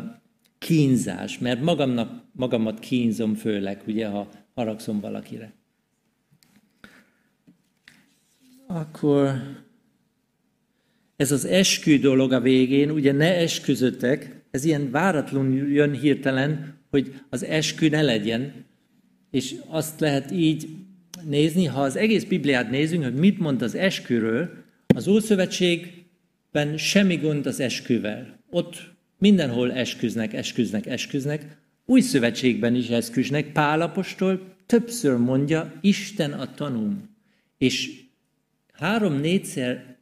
[0.60, 5.54] kínzás, mert magamnak, magamat kínzom főleg, ugye, ha haragszom valakire.
[8.68, 9.32] Akkor
[11.16, 17.14] ez az eskü dolog a végén, ugye ne esküzöttek, ez ilyen váratlanul jön hirtelen, hogy
[17.30, 18.66] az eskü ne legyen,
[19.32, 20.68] és azt lehet így
[21.24, 24.50] nézni, ha az egész Bibliát nézünk, hogy mit mond az esküről,
[24.88, 28.40] az Ószövetségben semmi gond az esküvel.
[28.50, 31.58] Ott mindenhol esküznek, esküznek, esküznek.
[31.86, 33.52] Új szövetségben is esküznek.
[33.52, 37.10] Pálapostól többször mondja, Isten a tanúm.
[37.58, 38.02] És
[38.74, 39.98] három-négyszer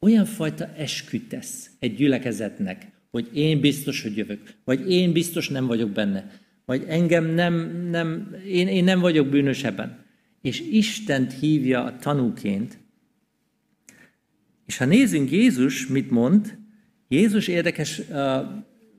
[0.00, 1.36] olyan fajta esküt
[1.78, 6.30] egy gyülekezetnek, hogy én biztos, hogy jövök, vagy én biztos nem vagyok benne,
[6.64, 10.04] vagy engem nem, nem én, én nem vagyok bűnös ebben.
[10.42, 12.78] És Istent hívja a tanúként.
[14.66, 16.58] És ha nézzünk Jézus, mit mond,
[17.08, 18.02] Jézus érdekes,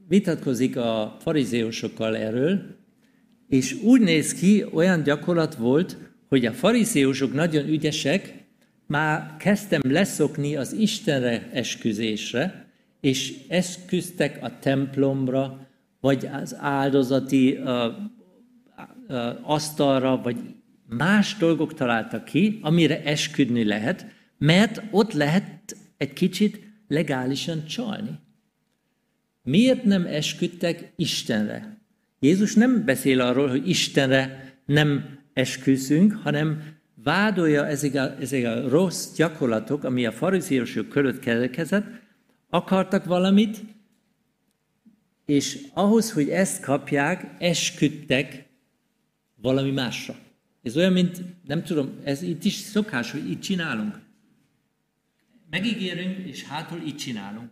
[0.07, 2.62] vitatkozik a farizeusokkal erről,
[3.47, 5.97] és úgy néz ki, olyan gyakorlat volt,
[6.28, 8.34] hogy a farizeusok nagyon ügyesek,
[8.88, 12.68] már kezdtem leszokni az Istenre esküzésre,
[13.01, 15.68] és esküztek a templomra,
[15.99, 17.86] vagy az áldozati uh,
[19.07, 20.38] uh, asztalra, vagy
[20.88, 24.05] más dolgok találtak ki, amire esküdni lehet,
[24.38, 28.19] mert ott lehet egy kicsit legálisan csalni.
[29.43, 31.77] Miért nem esküdtek Istenre?
[32.19, 39.15] Jézus nem beszél arról, hogy Istenre nem esküszünk, hanem vádolja ezek a, ezek a rossz
[39.15, 41.85] gyakorlatok, ami a farizeusok körött keletkezett,
[42.49, 43.57] akartak valamit,
[45.25, 48.45] és ahhoz, hogy ezt kapják, esküdtek
[49.35, 50.15] valami másra.
[50.63, 53.99] Ez olyan, mint, nem tudom, ez itt is szokás, hogy itt csinálunk.
[55.49, 57.49] Megígérünk, és hátul itt csinálunk.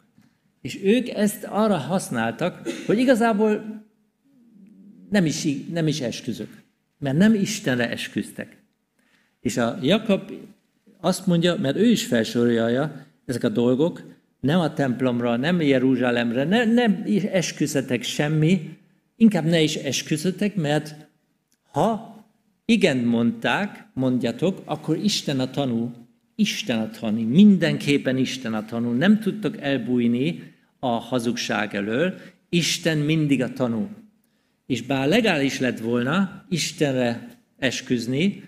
[0.62, 3.86] És ők ezt arra használtak, hogy igazából
[5.10, 6.64] nem is, nem is esküzök,
[7.00, 8.58] mert nem Istenre esküztek.
[9.40, 10.32] És a Jakab
[11.00, 16.66] azt mondja, mert ő is felsorolja ezek a dolgok, nem a templomra, nem Jeruzsálemre, ne,
[16.66, 18.78] nem esküszetek semmi,
[19.16, 20.96] inkább ne is esküszetek, mert
[21.72, 22.16] ha
[22.66, 26.07] igen mondták, mondjatok, akkor Isten a tanú,
[26.40, 32.20] Isten a tanú, mindenképpen Isten a tanú, nem tudtok elbújni a hazugság elől,
[32.50, 33.90] Isten mindig a tanú.
[34.66, 37.28] És bár legális lett volna Istenre
[37.58, 38.44] esküzni,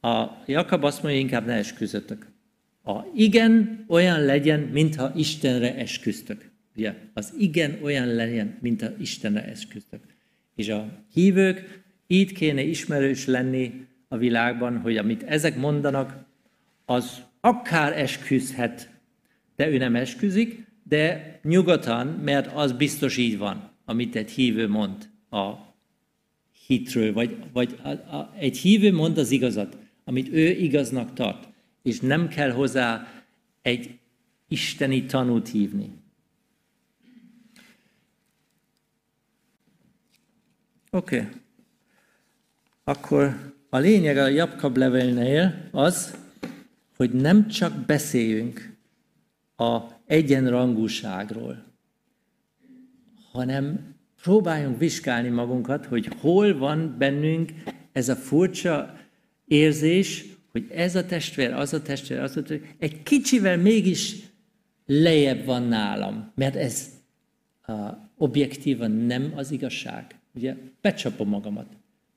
[0.00, 2.26] a Jakab azt mondja, inkább ne esküzötök.
[2.84, 6.50] A igen olyan legyen, mintha Istenre esküztök.
[6.76, 6.94] Ugye?
[7.14, 10.00] Az igen olyan legyen, mintha Istenre esküztök.
[10.54, 16.24] És a hívők így kéne ismerős lenni a világban, hogy amit ezek mondanak,
[16.92, 18.90] az akár esküzhet,
[19.56, 25.10] de ő nem esküzik, de nyugodtan, mert az biztos így van, amit egy hívő mond
[25.30, 25.52] a
[26.66, 31.48] hitről, vagy, vagy a, a, egy hívő mond az igazat, amit ő igaznak tart,
[31.82, 33.08] és nem kell hozzá
[33.62, 33.98] egy
[34.48, 35.90] isteni tanút hívni.
[40.90, 41.16] Oké.
[41.16, 41.28] Okay.
[42.84, 46.21] Akkor a lényeg a Jakab levelnél az,
[47.02, 48.76] hogy nem csak beszéljünk,
[49.56, 51.64] a egyenrangúságról,
[53.32, 57.52] hanem próbáljunk vizsgálni magunkat, hogy hol van bennünk
[57.92, 58.98] ez a furcsa
[59.44, 64.16] érzés, hogy ez a testvér, az a testvér, az a testvér, egy kicsivel mégis
[64.86, 66.88] lejjebb van nálam, mert ez
[67.66, 67.76] uh,
[68.16, 70.14] objektívan nem az igazság.
[70.34, 71.66] Ugye becsapom magamat.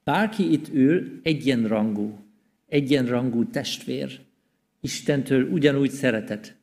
[0.03, 2.19] Bárki itt ül egyenrangú,
[2.67, 4.23] egyenrangú testvér,
[4.85, 6.55] Istentől ugyanúgy szeretet.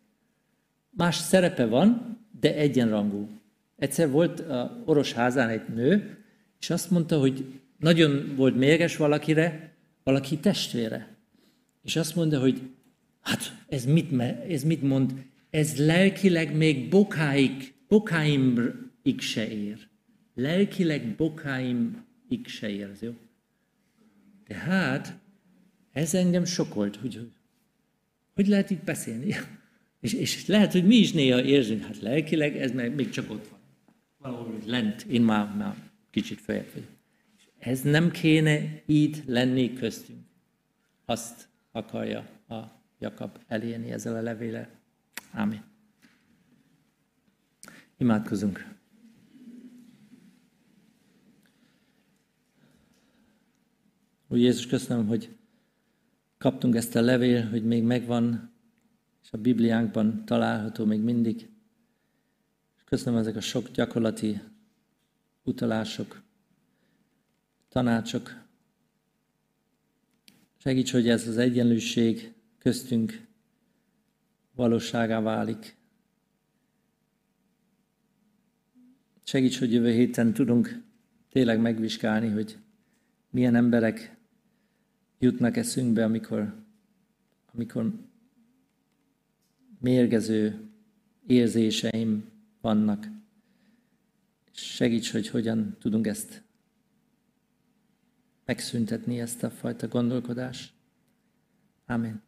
[0.90, 3.28] Más szerepe van, de egyenrangú.
[3.76, 6.18] Egyszer volt a Oros házán egy nő,
[6.60, 7.44] és azt mondta, hogy
[7.78, 11.16] nagyon volt mérges valakire, valaki testvére.
[11.82, 12.62] És azt mondta, hogy
[13.20, 15.12] hát ez mit, ez mit mond?
[15.50, 19.88] Ez lelkileg még bokáig, bokáimig se ér.
[20.34, 23.14] Lelkileg bokáimig se ér, jó?
[24.46, 25.18] Tehát
[25.92, 27.30] ez engem sokolt, hogy
[28.42, 29.34] hogy lehet itt beszélni.
[30.00, 33.48] És, és lehet, hogy mi is néha érzünk, hát lelkileg ez meg még csak ott
[33.48, 33.58] van.
[34.18, 35.76] Valahol lent, én már, már
[36.10, 36.88] kicsit följebb vagyok.
[37.58, 40.18] Ez nem kéne így lenni köztünk.
[41.04, 42.18] Azt akarja
[42.48, 42.60] a
[42.98, 44.70] Jakab elérni ezzel a levéle.
[45.32, 45.64] Amen.
[47.98, 48.74] Imádkozunk.
[54.28, 55.36] Úr Jézus, köszönöm, hogy
[56.42, 58.52] kaptunk ezt a levél, hogy még megvan,
[59.22, 61.48] és a Bibliánkban található még mindig.
[62.84, 64.40] Köszönöm ezek a sok gyakorlati
[65.42, 66.22] utalások,
[67.68, 68.44] tanácsok.
[70.56, 73.26] Segíts, hogy ez az egyenlőség köztünk
[74.54, 75.76] valóságá válik.
[79.22, 80.82] Segíts, hogy jövő héten tudunk
[81.30, 82.58] tényleg megvizsgálni, hogy
[83.30, 84.20] milyen emberek
[85.22, 86.54] jutnak eszünkbe, amikor,
[87.52, 87.92] amikor
[89.78, 90.68] mérgező
[91.26, 92.24] érzéseim
[92.60, 93.08] vannak.
[94.52, 96.42] Segíts, hogy hogyan tudunk ezt
[98.44, 100.72] megszüntetni, ezt a fajta gondolkodást.
[101.86, 102.22] Amen.